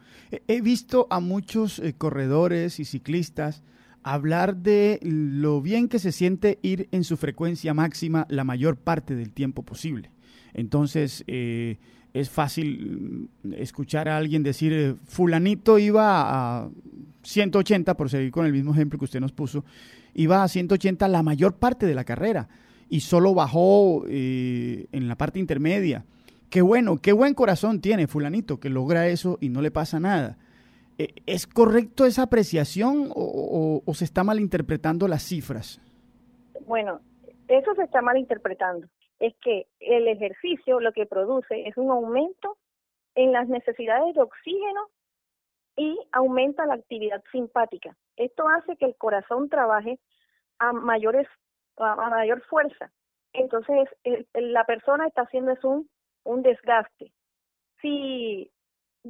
[0.47, 3.63] He visto a muchos eh, corredores y ciclistas
[4.03, 9.15] hablar de lo bien que se siente ir en su frecuencia máxima la mayor parte
[9.15, 10.11] del tiempo posible.
[10.53, 11.77] Entonces, eh,
[12.13, 16.69] es fácil mm, escuchar a alguien decir, eh, fulanito iba a
[17.23, 19.65] 180, por seguir con el mismo ejemplo que usted nos puso,
[20.13, 22.47] iba a 180 la mayor parte de la carrera
[22.89, 26.05] y solo bajó en la parte intermedia
[26.49, 30.37] Qué bueno, qué buen corazón tiene fulanito que logra eso y no le pasa nada.
[30.97, 35.81] E, ¿Es correcto esa apreciación o, se está malinterpretando las cifras?
[36.65, 36.99] Bueno,
[37.47, 38.87] eso se está malinterpretando.
[39.19, 42.57] Es que el ejercicio lo que produce es un aumento
[43.15, 44.89] en las necesidades de oxígeno
[45.75, 47.95] y aumenta la actividad simpática.
[48.15, 49.99] Esto hace que el corazón trabaje
[50.59, 51.27] a mayores
[51.77, 52.91] a mayor fuerza.
[53.33, 53.87] Entonces,
[54.33, 55.87] la persona está haciendo un
[56.27, 57.13] un desgaste.
[57.81, 58.51] Si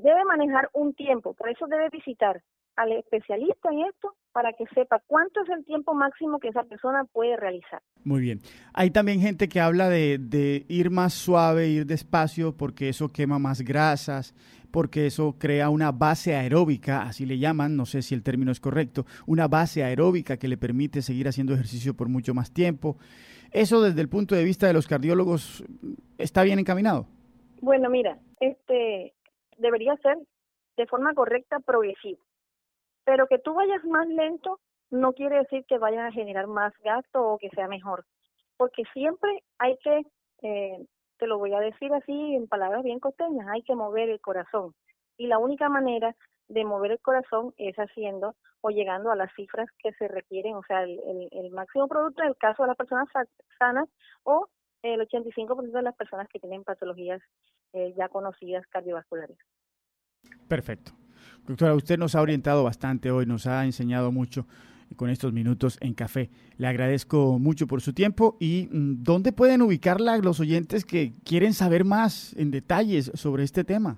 [0.02, 2.42] debe manejar un tiempo, por eso debe visitar
[2.76, 7.06] al especialista en esto para que sepa cuánto es el tiempo máximo que esa persona
[7.06, 7.82] puede realizar.
[8.04, 8.40] Muy bien.
[8.74, 13.40] Hay también gente que habla de, de, ir más suave, ir despacio, porque eso quema
[13.40, 14.36] más grasas,
[14.72, 18.60] porque eso crea una base aeróbica, así le llaman, no sé si el término es
[18.60, 22.98] correcto, una base aeróbica que le permite seguir haciendo ejercicio por mucho más tiempo.
[23.52, 25.64] ¿Eso desde el punto de vista de los cardiólogos
[26.20, 27.08] está bien encaminado?
[27.60, 29.16] Bueno, mira, este
[29.58, 30.18] debería ser
[30.78, 32.22] de forma correcta progresivo.
[33.04, 37.22] Pero que tú vayas más lento no quiere decir que vayas a generar más gasto
[37.22, 38.06] o que sea mejor.
[38.58, 40.04] Porque siempre hay que,
[40.44, 40.86] eh,
[41.18, 44.74] te lo voy a decir así en palabras bien costeñas, hay que mover el corazón.
[45.18, 46.16] Y la única manera
[46.48, 50.64] de mover el corazón es haciendo o llegando a las cifras que se requieren, o
[50.64, 53.08] sea, el, el, máximo producto en el caso de las personas
[53.60, 53.90] sanas
[54.24, 54.48] o
[54.94, 57.22] el 85% de las personas que tienen patologías
[57.74, 59.38] eh, ya conocidas cardiovasculares.
[60.48, 60.92] Perfecto.
[61.48, 64.46] Doctora, usted nos ha orientado bastante hoy, nos ha enseñado mucho
[64.96, 66.30] con estos minutos en café.
[66.58, 71.54] Le agradezco mucho por su tiempo y mm, ¿dónde pueden ubicarla los oyentes que quieren
[71.54, 73.98] saber más en detalles sobre este tema?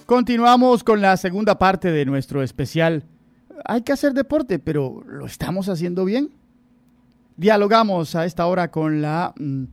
[0.07, 3.03] Continuamos con la segunda parte de nuestro especial.
[3.65, 6.31] Hay que hacer deporte, pero ¿lo estamos haciendo bien?
[7.37, 9.65] Dialogamos a esta hora con la mm,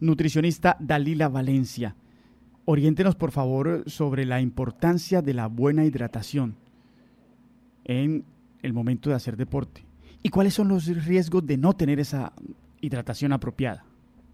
[0.00, 1.94] nutricionista Dalila Valencia.
[2.64, 6.56] Oriéntenos, por favor, sobre la importancia de la buena hidratación
[7.84, 8.24] en
[8.62, 9.84] el momento de hacer deporte.
[10.22, 12.32] ¿Y cuáles son los riesgos de no tener esa
[12.80, 13.84] hidratación apropiada?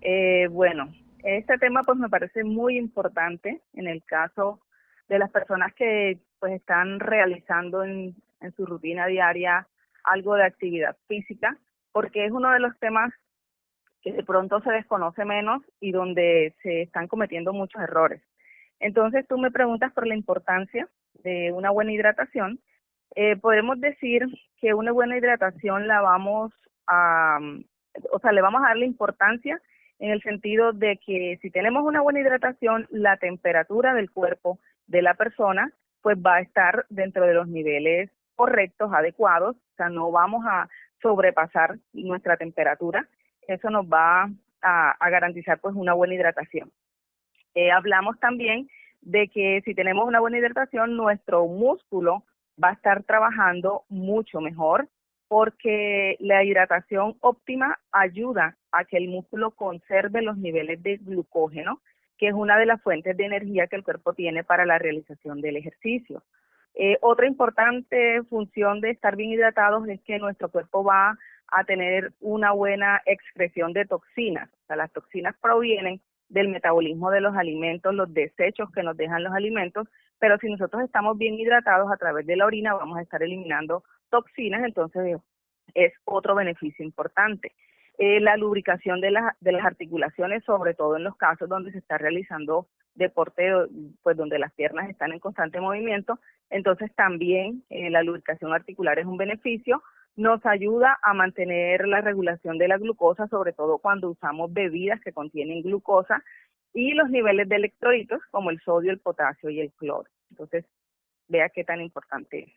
[0.03, 0.89] Eh, bueno,
[1.25, 4.61] este tema pues me parece muy importante en el caso
[5.09, 8.15] de las personas que pues están realizando en,
[8.57, 9.67] su rutina diaria
[10.05, 11.59] algo de actividad física,
[11.91, 13.13] porque es uno de los temas
[14.01, 18.23] que de pronto se desconoce menos y donde se están cometiendo muchos errores.
[18.79, 20.89] Entonces tú me preguntas por la importancia
[21.25, 22.61] de una buena hidratación.
[23.17, 24.25] Eh, podemos decir
[24.61, 26.53] que una buena hidratación la vamos
[26.87, 27.41] a,
[28.13, 29.61] o sea, le vamos a dar la importancia
[29.99, 35.03] en el sentido de que si tenemos una buena hidratación, la temperatura del cuerpo de
[35.03, 35.73] la persona,
[36.03, 40.69] pues va a estar dentro de los niveles correctos, adecuados, o sea, no vamos a
[41.01, 43.09] sobrepasar nuestra temperatura,
[43.47, 44.31] eso nos va
[44.63, 46.71] a, garantizar pues una buena hidratación.
[47.55, 48.69] Eh, hablamos también
[49.01, 52.25] de que si tenemos una buena hidratación, nuestro músculo
[52.63, 54.89] va a estar trabajando mucho mejor
[55.29, 61.81] porque la hidratación óptima ayuda a que el músculo conserve los niveles de glucógeno
[62.19, 65.41] que es una de las fuentes de energía que el cuerpo tiene para la realización
[65.41, 66.23] del ejercicio.
[66.75, 72.13] Eh, otra importante función de estar bien hidratados es que nuestro cuerpo va a tener
[72.21, 74.49] una buena excreción de toxinas.
[74.49, 79.25] O sea, las toxinas provienen del metabolismo de los alimentos, los desechos que nos dejan
[79.25, 79.89] los alimentos,
[80.19, 83.83] pero si nosotros estamos bien hidratados a través de la orina vamos a estar eliminando
[84.11, 85.19] toxinas, entonces
[85.75, 87.53] es otro beneficio importante.
[87.99, 91.99] Eh, la lubricación de, de las articulaciones, sobre todo en los casos donde se está
[91.99, 93.51] realizando deporte,
[94.03, 96.19] pues donde las piernas están en constante movimiento,
[96.51, 99.83] entonces también eh, la lubricación articular es un beneficio,
[100.17, 105.13] nos ayuda a mantener la regulación de la glucosa, sobre todo cuando usamos bebidas que
[105.13, 106.23] contienen glucosa
[106.75, 110.09] y los niveles de electrolitos como el sodio, el potasio y el cloro.
[110.31, 110.65] Entonces,
[111.29, 112.53] vea qué tan importante es.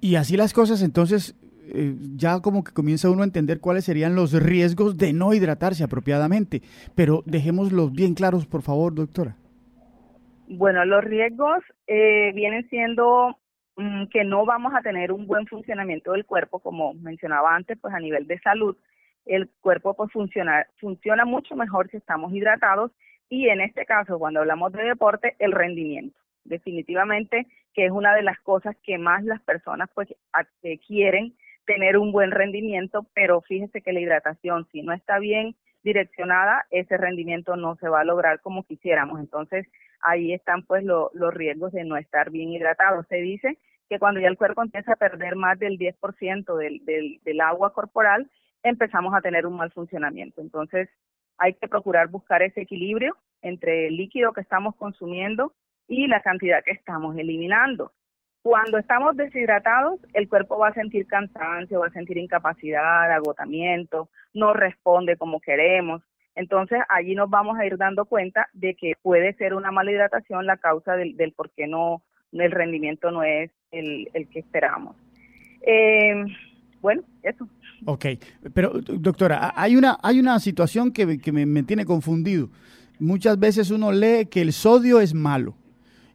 [0.00, 1.36] Y así las cosas, entonces,
[1.74, 5.84] eh, ya como que comienza uno a entender cuáles serían los riesgos de no hidratarse
[5.84, 6.62] apropiadamente.
[6.94, 9.36] Pero dejémoslos bien claros, por favor, doctora.
[10.48, 13.36] Bueno, los riesgos eh, vienen siendo
[13.78, 17.94] Mm, que no vamos a tener un buen funcionamiento del cuerpo, como mencionaba antes, pues
[17.94, 18.76] a nivel de salud,
[19.24, 22.90] el cuerpo pues funciona, funciona mucho mejor si estamos hidratados
[23.28, 26.18] y en este caso, cuando hablamos de deporte, el rendimiento.
[26.42, 30.08] Definitivamente que es una de las cosas que más las personas pues
[30.84, 31.36] quieren
[31.68, 36.96] tener un buen rendimiento, pero fíjese que la hidratación, si no está bien direccionada, ese
[36.96, 39.20] rendimiento no se va a lograr como quisiéramos.
[39.20, 39.66] Entonces,
[40.00, 43.04] ahí están pues los riesgos de no estar bien hidratado.
[43.10, 43.58] Se dice
[43.90, 47.74] que cuando ya el cuerpo empieza a perder más del 10% del, del, del agua
[47.74, 48.30] corporal,
[48.62, 50.40] empezamos a tener un mal funcionamiento.
[50.40, 50.88] Entonces,
[51.36, 55.52] hay que procurar buscar ese equilibrio entre el líquido que estamos consumiendo
[55.86, 57.92] y la cantidad que estamos eliminando.
[58.48, 64.54] Cuando estamos deshidratados, el cuerpo va a sentir cansancio, va a sentir incapacidad, agotamiento, no
[64.54, 66.02] responde como queremos.
[66.34, 70.46] Entonces, allí nos vamos a ir dando cuenta de que puede ser una mala hidratación
[70.46, 72.00] la causa del, del por qué no,
[72.32, 74.96] el rendimiento no es el, que esperamos.
[75.60, 76.14] Eh,
[76.80, 77.46] bueno, eso.
[77.84, 78.06] Ok,
[78.54, 82.48] pero doctora, hay una, hay una situación que, que me tiene confundido.
[82.98, 85.54] Muchas veces uno lee que el sodio es malo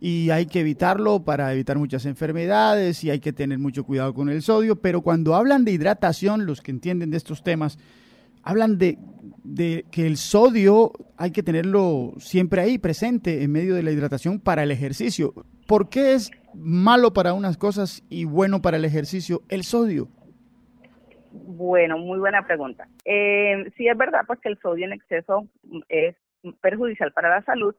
[0.05, 4.27] y hay que evitarlo para evitar muchas enfermedades y hay que tener mucho cuidado con
[4.27, 7.79] el sodio, pero cuando hablan de hidratación, los que entienden de estos temas,
[8.43, 8.97] hablan de,
[9.45, 14.41] de, que el sodio hay que tenerlo siempre ahí presente en medio de la hidratación
[14.41, 15.33] para el ejercicio.
[15.67, 20.09] ¿Por qué es malo para unas cosas y bueno para el ejercicio el sodio?
[21.31, 22.89] Bueno, muy buena pregunta.
[23.05, 25.47] Eh, sí es verdad pues que el sodio en exceso
[25.87, 26.17] es
[26.59, 27.73] perjudicial para la salud,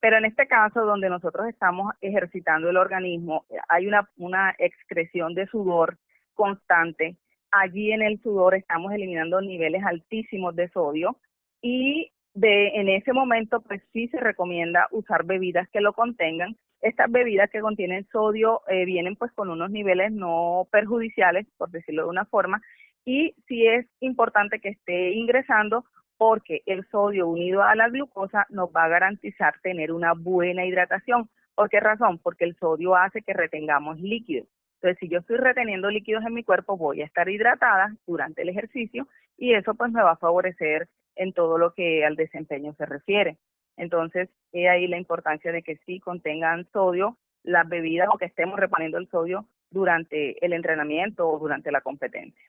[0.00, 5.46] pero en este caso donde nosotros estamos ejercitando el organismo, hay una, una excreción de
[5.46, 5.98] sudor
[6.34, 7.16] constante
[7.50, 11.16] allí en el sudor estamos eliminando niveles altísimos de sodio
[11.62, 16.56] y de en ese momento pues sí se recomienda usar bebidas que lo contengan.
[16.80, 22.04] Estas bebidas que contienen sodio eh, vienen pues con unos niveles no perjudiciales, por decirlo
[22.04, 22.62] de una forma,
[23.04, 25.84] y sí es importante que esté ingresando
[26.20, 31.30] porque el sodio unido a la glucosa nos va a garantizar tener una buena hidratación.
[31.54, 32.18] ¿Por qué razón?
[32.18, 34.46] Porque el sodio hace que retengamos líquidos.
[34.74, 38.50] Entonces, si yo estoy reteniendo líquidos en mi cuerpo, voy a estar hidratada durante el
[38.50, 39.08] ejercicio
[39.38, 43.38] y eso pues me va a favorecer en todo lo que al desempeño se refiere.
[43.78, 48.60] Entonces, he ahí la importancia de que sí contengan sodio las bebidas o que estemos
[48.60, 52.44] reponiendo el sodio durante el entrenamiento o durante la competencia.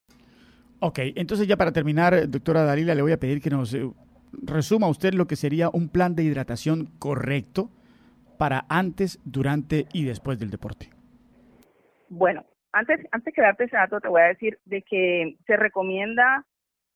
[0.84, 3.88] Ok, entonces ya para terminar, doctora Dalila, le voy a pedir que nos eh,
[4.42, 7.70] resuma usted lo que sería un plan de hidratación correcto
[8.40, 10.90] para antes, durante y después del deporte.
[12.10, 16.48] Bueno, antes, antes que darte ese dato, te voy a decir de que se recomienda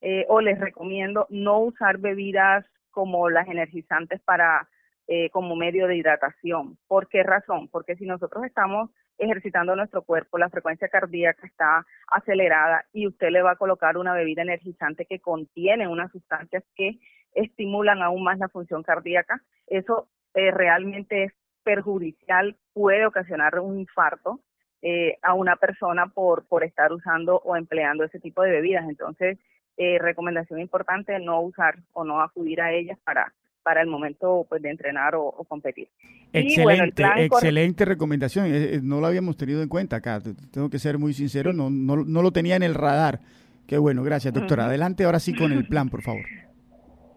[0.01, 4.67] eh, o les recomiendo no usar bebidas como las energizantes para
[5.07, 6.79] eh, como medio de hidratación.
[6.87, 7.67] ¿Por qué razón?
[7.67, 13.41] Porque si nosotros estamos ejercitando nuestro cuerpo, la frecuencia cardíaca está acelerada y usted le
[13.41, 16.99] va a colocar una bebida energizante que contiene unas sustancias que
[17.33, 24.39] estimulan aún más la función cardíaca, eso eh, realmente es perjudicial, puede ocasionar un infarto
[24.81, 28.87] eh, a una persona por, por estar usando o empleando ese tipo de bebidas.
[28.87, 29.39] Entonces,
[29.77, 33.33] eh, recomendación importante, no usar o no acudir a ellas para,
[33.65, 35.87] para el momento pues, de entrenar o, competir.
[36.31, 38.45] Excelente, excelente recomendación.
[38.47, 40.21] Eh, no lo habíamos tenido en cuenta acá.
[40.53, 43.21] Tengo que ser muy sincero, no, no, no lo tenía en el radar.
[43.67, 44.67] Qué bueno, gracias, doctora.
[44.67, 46.25] Adelante ahora sí con el plan, por favor.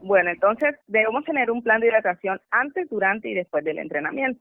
[0.01, 4.41] Bueno, entonces debemos tener un plan de hidratación antes, durante y después del entrenamiento.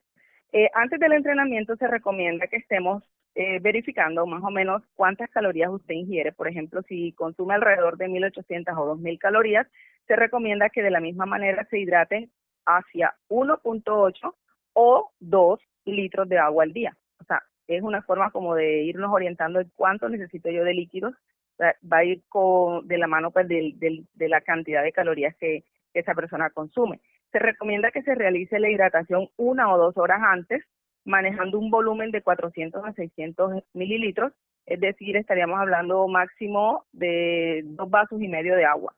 [0.53, 3.03] Eh, antes del entrenamiento se recomienda que estemos
[3.35, 6.31] eh, verificando más o menos cuántas calorías usted ingiere.
[6.31, 9.67] Por ejemplo, si consume alrededor de 1.800 o 2.000 calorías,
[10.07, 12.29] se recomienda que de la misma manera se hidrate
[12.65, 14.33] hacia 1.8
[14.73, 16.97] o 2 litros de agua al día.
[17.19, 21.13] O sea, es una forma como de irnos orientando en cuánto necesito yo de líquidos
[21.59, 23.73] va a ir con, de la mano pues, de,
[24.13, 26.99] de la cantidad de calorías que, que esa persona consume.
[27.31, 30.63] Se recomienda que se realice la hidratación una o dos horas antes,
[31.03, 34.33] manejando un volumen de 400 a 600 mililitros,
[34.65, 38.93] es decir, estaríamos hablando máximo de dos vasos y medio de agua,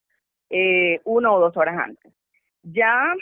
[0.49, 2.13] eh, una o dos horas antes.
[2.63, 3.13] Ya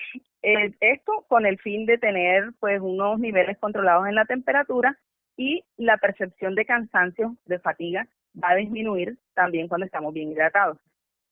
[0.41, 4.97] eh, esto con el fin de tener pues unos niveles controlados en la temperatura
[5.35, 8.07] y la percepción de cansancio, de fatiga,
[8.41, 10.77] va a disminuir también cuando estamos bien hidratados.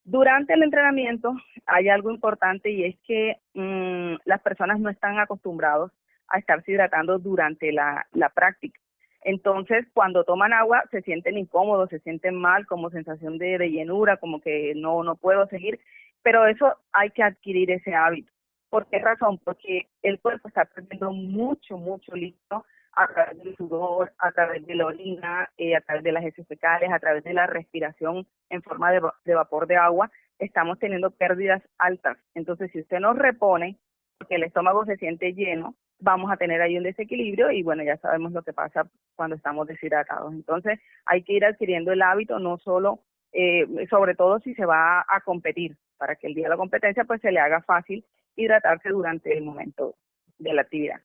[0.04, 1.34] Durante el entrenamiento
[1.66, 5.92] hay algo importante y es que mm, las personas no están acostumbrados
[6.28, 8.80] a estarse hidratando durante la, la práctica.
[9.26, 14.40] Entonces, cuando toman agua, se sienten incómodos, se sienten mal, como sensación de, llenura, como
[14.40, 15.80] que no, no puedo seguir.
[16.22, 18.32] Pero eso hay que adquirir ese hábito.
[18.70, 19.40] ¿Por qué razón?
[19.44, 24.76] Porque el cuerpo está perdiendo mucho, mucho líquido a través del sudor, a través de
[24.76, 28.62] la orina, eh, a través de las heces fecales, a través de la respiración en
[28.62, 32.18] forma de, de, vapor de agua, estamos teniendo pérdidas altas.
[32.36, 33.80] Entonces, si usted no repone,
[34.20, 35.76] porque el estómago se siente lleno,
[36.06, 39.66] vamos a tener ahí un desequilibrio y bueno, ya sabemos lo que pasa cuando estamos
[39.68, 40.32] deshidratados.
[40.34, 43.00] Entonces, hay que ir adquiriendo el hábito, no solo,
[43.34, 47.06] eh, sobre todo si se va a competir, para que el día de la competencia
[47.06, 49.96] pues se le haga fácil hidratarse durante el momento
[50.38, 51.02] de la actividad.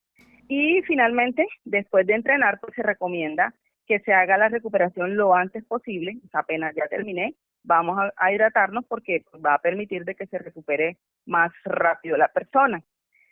[0.48, 3.54] Y finalmente, después de entrenar, pues se recomienda
[3.86, 9.24] que se haga la recuperación lo antes posible, apenas ya terminé, vamos a, hidratarnos porque
[9.44, 12.82] va a permitir de que se recupere más rápido la persona.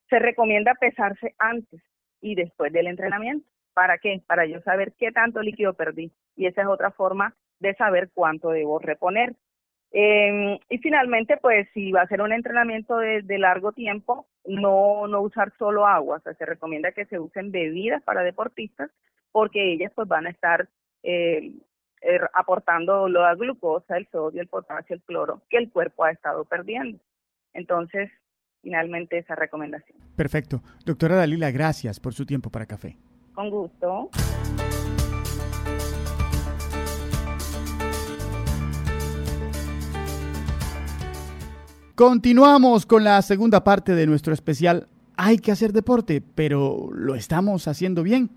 [0.08, 1.82] Se recomienda pesarse antes
[2.20, 3.46] y después del entrenamiento.
[3.74, 4.22] ¿Para qué?
[4.26, 6.12] Para yo saber qué tanto líquido perdí.
[6.36, 9.34] Y esa es otra forma de saber cuánto debo reponer.
[9.92, 15.20] Eh, y finalmente, pues si va a ser un entrenamiento de, largo tiempo, no, no
[15.22, 18.90] usar solo agua, o sea, se recomienda que se usen bebidas para deportistas
[19.32, 20.68] porque ellas pues van a estar
[21.02, 21.52] eh,
[22.00, 26.44] er, aportando la glucosa, el sodio, el potasio, el cloro que el cuerpo ha estado
[26.44, 26.98] perdiendo.
[27.52, 28.10] Entonces,
[28.62, 29.98] finalmente esa recomendación.
[30.16, 30.62] Perfecto.
[30.84, 32.96] Doctora Dalila, gracias por su tiempo para café.
[33.34, 34.10] Con gusto.
[41.94, 44.86] Continuamos con la segunda parte de nuestro especial
[45.16, 48.30] Hay que hacer deporte, pero ¿lo estamos haciendo bien?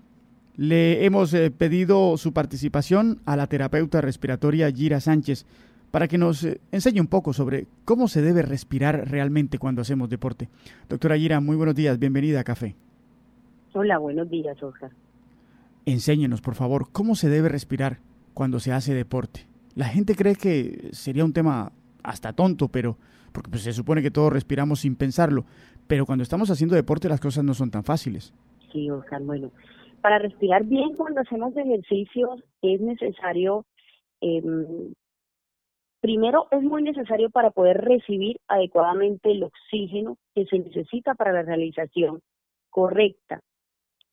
[0.56, 5.46] Le hemos eh, pedido su participación a la terapeuta respiratoria Gira Sánchez
[5.92, 10.08] para que nos eh, enseñe un poco sobre cómo se debe respirar realmente cuando hacemos
[10.08, 10.48] deporte.
[10.88, 12.74] Doctora Gira, muy buenos días, bienvenida a Café.
[13.74, 14.90] Hola, buenos días, Oscar.
[15.86, 17.98] Enséñenos, por favor, cómo se debe respirar
[18.34, 19.46] cuando se hace deporte.
[19.74, 21.72] La gente cree que sería un tema
[22.02, 22.96] hasta tonto, pero
[23.32, 25.44] porque pues, se supone que todos respiramos sin pensarlo,
[25.86, 28.32] pero cuando estamos haciendo deporte las cosas no son tan fáciles.
[28.72, 29.50] Sí, Oscar, bueno,
[30.00, 33.66] para respirar bien cuando hacemos ejercicios es necesario,
[34.22, 34.42] eh,
[36.02, 41.42] primero es muy necesario para poder recibir adecuadamente el oxígeno que se necesita para la
[41.42, 42.20] realización
[42.70, 43.40] correcta.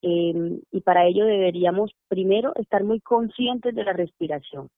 [0.02, 4.70] Eh, y para ello deberíamos primero estar muy conscientes de la respiración.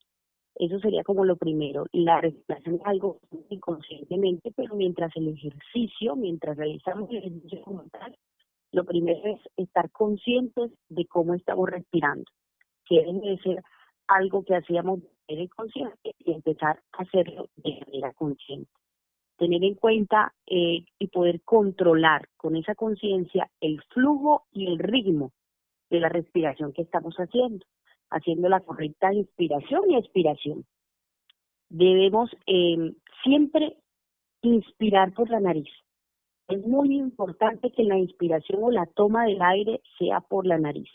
[0.55, 1.85] Eso sería como lo primero.
[1.91, 8.15] La respiración es algo inconscientemente, pero mientras el ejercicio, mientras realizamos el ejercicio como tal,
[8.71, 12.23] lo primero es estar conscientes de cómo estamos respirando,
[12.85, 13.37] que debe
[14.15, 18.71] algo que hacíamos de manera inconsciente y empezar a hacerlo de manera consciente.
[19.37, 25.31] Tener en cuenta eh, y poder controlar con esa conciencia el flujo y el ritmo
[25.89, 27.65] de la respiración que estamos haciendo
[28.11, 30.65] haciendo la correcta inspiración y expiración.
[31.69, 32.93] Debemos eh,
[33.23, 33.77] siempre
[34.41, 35.69] inspirar por la nariz.
[36.47, 40.89] Es muy importante que la inspiración o la toma del aire sea por la nariz.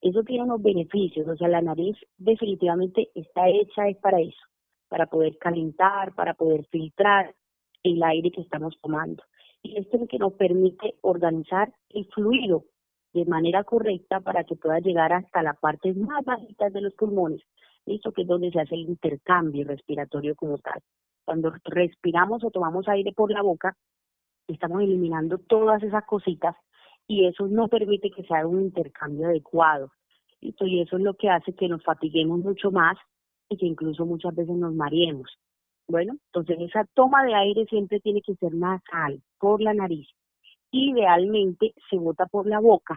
[0.00, 4.40] Eso tiene unos beneficios, o sea, la nariz definitivamente está hecha es para eso,
[4.88, 7.34] para poder calentar, para poder filtrar
[7.82, 9.22] el aire que estamos tomando.
[9.62, 12.64] Y esto es lo que nos permite organizar el fluido
[13.12, 17.42] de manera correcta para que pueda llegar hasta la parte más bajita de los pulmones,
[17.84, 20.80] listo que es donde se hace el intercambio respiratorio como tal.
[21.24, 23.76] Cuando respiramos o tomamos aire por la boca,
[24.48, 26.56] estamos eliminando todas esas cositas
[27.10, 29.90] y eso no permite que sea un intercambio adecuado.
[30.40, 32.96] Y eso es lo que hace que nos fatiguemos mucho más
[33.48, 35.28] y que incluso muchas veces nos mareemos.
[35.88, 40.08] Bueno, entonces esa toma de aire siempre tiene que ser nasal, por la nariz
[40.70, 42.96] idealmente se bota por la boca,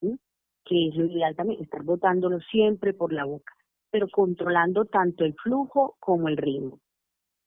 [0.00, 3.54] que es lo ideal también, estar botándolo siempre por la boca,
[3.90, 6.80] pero controlando tanto el flujo como el ritmo.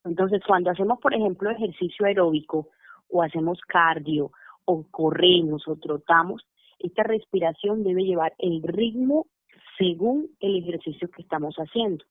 [0.06, 2.70] Entonces, cuando hacemos, por ejemplo, ejercicio aeróbico
[3.10, 4.32] o hacemos cardio
[4.70, 6.46] o corremos o trotamos,
[6.78, 9.26] esta respiración debe llevar el ritmo
[9.80, 12.06] según el ejercicio que estamos haciendo.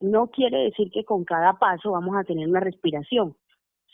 [0.00, 3.36] no quiere decir que con cada paso vamos a tener una respiración,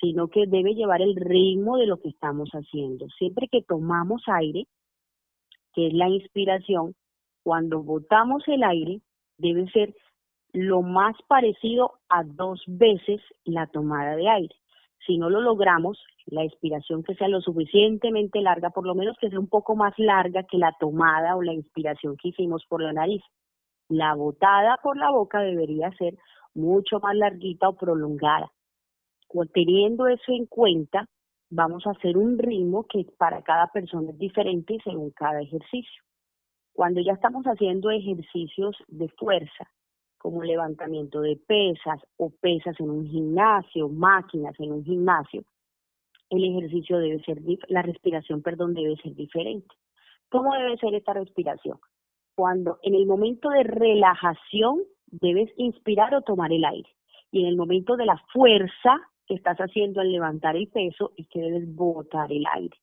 [0.00, 3.08] sino que debe llevar el ritmo de lo que estamos haciendo.
[3.18, 4.64] Siempre que tomamos aire,
[5.74, 6.94] que es la inspiración,
[7.42, 9.00] cuando botamos el aire,
[9.38, 9.94] debe ser
[10.52, 14.54] lo más parecido a dos veces la tomada de aire.
[15.06, 19.30] Si no lo logramos, la expiración que sea lo suficientemente larga, por lo menos que
[19.30, 22.92] sea un poco más larga que la tomada o la inspiración que hicimos por la
[22.92, 23.22] nariz.
[23.88, 26.14] La botada por la boca debería ser
[26.54, 28.50] mucho más larguita o prolongada.
[29.52, 31.06] Teniendo eso en cuenta,
[31.50, 36.02] vamos a hacer un ritmo que para cada persona es diferente según cada ejercicio.
[36.72, 39.68] Cuando ya estamos haciendo ejercicios de fuerza,
[40.18, 45.44] como levantamiento de pesas o pesas en un gimnasio, máquinas en un gimnasio,
[46.30, 47.38] el ejercicio debe ser,
[47.68, 49.74] la respiración, perdón, debe ser diferente.
[50.28, 51.78] ¿Cómo debe ser esta respiración?
[52.34, 56.88] Cuando en el momento de relajación debes inspirar o tomar el aire.
[57.30, 61.26] Y en el momento de la fuerza que estás haciendo al levantar el peso es
[61.28, 62.76] que debes botar el aire.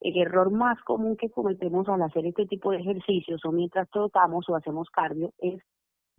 [0.00, 4.48] El error más común que cometemos al hacer este tipo de ejercicios o mientras trotamos
[4.48, 5.62] o hacemos cardio es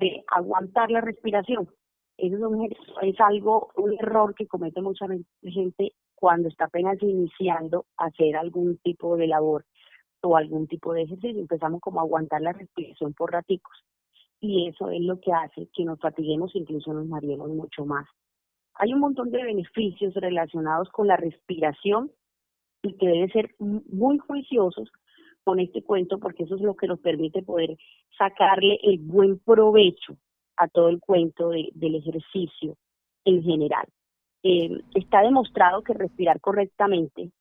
[0.01, 1.69] de aguantar la respiración.
[2.17, 2.51] Eso
[3.01, 5.05] es, algo, un error que comete mucha
[5.41, 9.65] gente cuando está apenas iniciando a hacer algún tipo de labor
[10.21, 11.39] o algún tipo de ejercicio.
[11.39, 13.75] Empezamos como a aguantar la respiración por raticos.
[14.39, 18.07] Y eso es lo que hace que nos fatiguemos, incluso nos mareemos mucho más.
[18.75, 22.11] Hay un montón de beneficios relacionados con la respiración
[22.81, 24.91] y que deben ser muy juiciosos
[25.43, 27.77] con este cuento porque eso es lo que nos permite poder
[28.17, 30.17] sacarle el buen provecho
[30.57, 32.75] a todo el cuento del ejercicio
[33.25, 33.85] en general.
[34.43, 37.31] Eh, está demostrado que respirar correctamente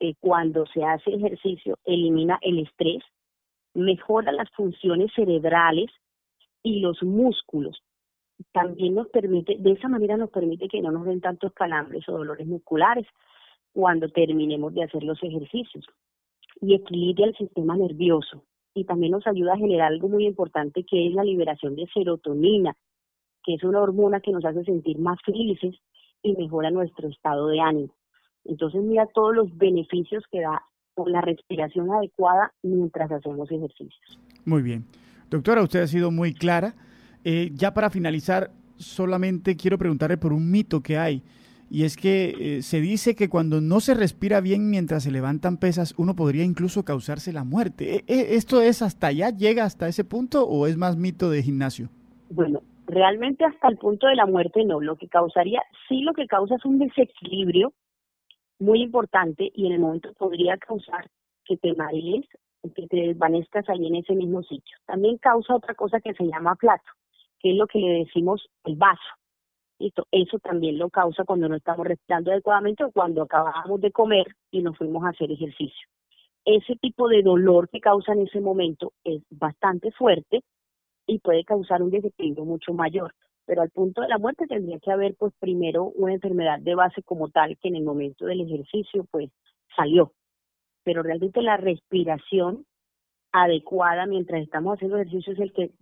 [0.00, 3.02] eh, cuando se hace ejercicio elimina el estrés,
[3.74, 5.90] mejora las funciones cerebrales
[6.62, 7.82] y los músculos.
[8.52, 12.12] También nos permite, de esa manera nos permite que no nos den tantos calambres o
[12.12, 13.06] dolores musculares
[13.72, 15.84] cuando terminemos de hacer los ejercicios
[16.60, 18.44] y equilibra el sistema nervioso
[18.74, 22.76] y también nos ayuda a generar algo muy importante que es la liberación de serotonina,
[23.44, 25.76] que es una hormona que nos hace sentir más felices
[26.22, 27.94] y mejora nuestro estado de ánimo.
[28.44, 30.62] Entonces mira todos los beneficios que da
[30.94, 34.18] con la respiración adecuada mientras hacemos ejercicios.
[34.44, 34.84] Muy bien.
[35.30, 36.74] Doctora, usted ha sido muy clara.
[37.24, 41.22] Eh, ya para finalizar, solamente quiero preguntarle por un mito que hay
[41.74, 45.56] y es que eh, se dice que cuando no se respira bien mientras se levantan
[45.56, 47.96] pesas, uno podría incluso causarse la muerte.
[47.96, 51.42] ¿E, e, ¿Esto es hasta allá, llega hasta ese punto o es más mito de
[51.42, 51.88] gimnasio?
[52.30, 54.80] Bueno, realmente hasta el punto de la muerte no.
[54.80, 57.72] Lo que causaría, sí lo que causa es un desequilibrio
[58.60, 61.10] muy importante y en el momento podría causar
[61.44, 62.24] que te marees,
[62.76, 64.78] que te desvanezcas ahí en ese mismo sitio.
[64.86, 66.88] También causa otra cosa que se llama plato,
[67.40, 69.02] que es lo que le decimos el vaso
[69.78, 74.62] eso también lo causa cuando no estamos respirando adecuadamente o cuando acabamos de comer y
[74.62, 75.88] nos fuimos a hacer ejercicio.
[76.44, 80.42] Ese tipo de dolor que causa en ese momento es bastante fuerte
[81.06, 83.14] y puede causar un desequilibrio mucho mayor.
[83.46, 87.02] Pero al punto de la muerte tendría que haber pues primero una enfermedad de base
[87.02, 89.30] como tal que en el momento del ejercicio pues
[89.76, 90.12] salió.
[90.82, 92.66] Pero realmente la respiración
[93.34, 95.72] adecuada mientras estamos haciendo ejercicio es el que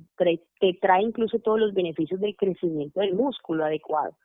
[0.58, 4.16] te trae incluso todos los beneficios del crecimiento del músculo adecuado.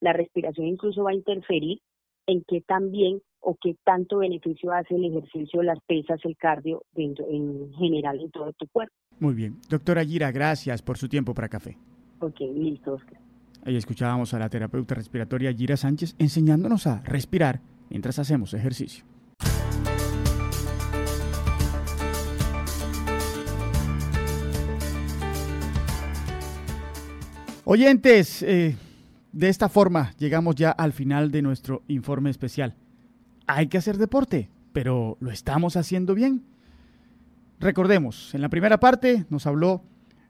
[0.00, 1.80] La respiración incluso va a interferir
[2.28, 6.84] en qué tan bien o qué tanto beneficio hace el ejercicio, las pesas, el cardio
[6.92, 8.94] dentro, en general en todo tu cuerpo.
[9.18, 9.56] Muy bien.
[9.68, 11.76] Doctora Gira, gracias por su tiempo para café.
[12.20, 13.18] Ok, listo, Oscar.
[13.64, 17.60] Ahí escuchábamos a la terapeuta respiratoria Gira Sánchez enseñándonos a respirar
[17.90, 19.04] mientras hacemos ejercicio.
[27.70, 28.76] Oyentes, eh,
[29.30, 32.74] de esta forma llegamos ya al final de nuestro informe especial.
[33.46, 36.44] Hay que hacer deporte, pero ¿lo estamos haciendo bien?
[37.60, 39.82] Recordemos, en la primera parte nos habló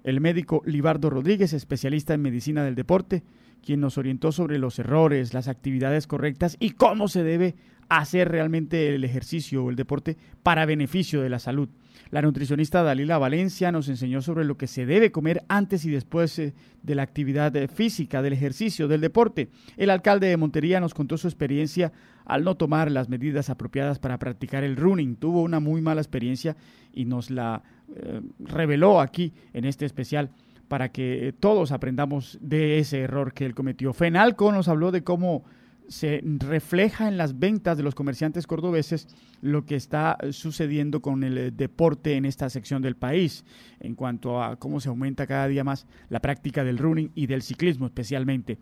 [0.02, 3.22] el médico Libardo Rodríguez, especialista en medicina del deporte,
[3.64, 7.54] quien nos orientó sobre los errores, las actividades correctas y cómo se debe
[7.88, 11.68] hacer realmente el ejercicio o el deporte para beneficio de la salud.
[12.10, 16.38] La nutricionista Dalila Valencia nos enseñó sobre lo que se debe comer antes y después
[16.38, 19.50] eh, de la actividad eh, física, del ejercicio, del deporte.
[19.76, 21.92] El alcalde de Montería nos contó su experiencia
[22.24, 25.16] al no tomar las medidas apropiadas para practicar el running.
[25.16, 26.56] Tuvo una muy mala experiencia
[26.94, 27.62] y nos la
[27.94, 30.30] eh, reveló aquí en este especial
[30.68, 33.92] para que todos aprendamos de ese error que él cometió.
[33.92, 35.44] Fenalco nos habló de cómo
[35.88, 39.08] se refleja en las ventas de los comerciantes cordobeses
[39.40, 43.44] lo que está sucediendo con el eh, deporte en esta sección del país,
[43.80, 47.42] en cuanto a cómo se aumenta cada día más la práctica del running y del
[47.42, 48.58] ciclismo especialmente.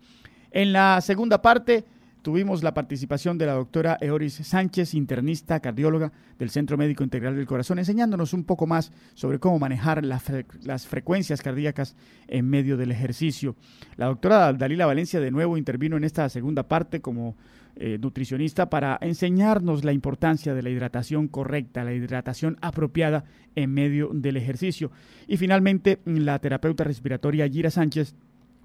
[0.51, 1.85] En la segunda parte
[2.27, 7.45] tuvimos la participación de la doctora Eoris Sánchez, internista, cardióloga del Centro Médico Integral del
[7.45, 11.95] Corazón, enseñándonos un poco más sobre cómo manejar las frecuencias cardíacas
[12.27, 13.55] en medio del ejercicio.
[13.95, 17.37] La doctora Dalila Valencia de nuevo intervino en esta segunda parte como
[17.77, 23.23] eh, nutricionista para enseñarnos la importancia de la hidratación correcta, la hidratación apropiada
[23.55, 24.91] en medio del ejercicio.
[25.29, 28.15] Y finalmente, la terapeuta respiratoria Gira Sánchez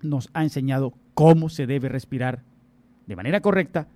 [0.01, 2.43] nos ha enseñado cómo se debe respirar
[3.07, 3.89] de manera correcta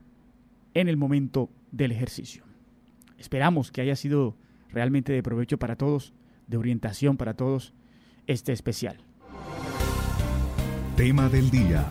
[0.74, 2.44] en el momento del ejercicio.
[3.18, 4.36] Esperamos que haya sido
[4.70, 6.12] realmente de provecho para todos,
[6.46, 7.72] de orientación para todos
[8.26, 8.98] este especial.
[10.96, 11.86] Tema del día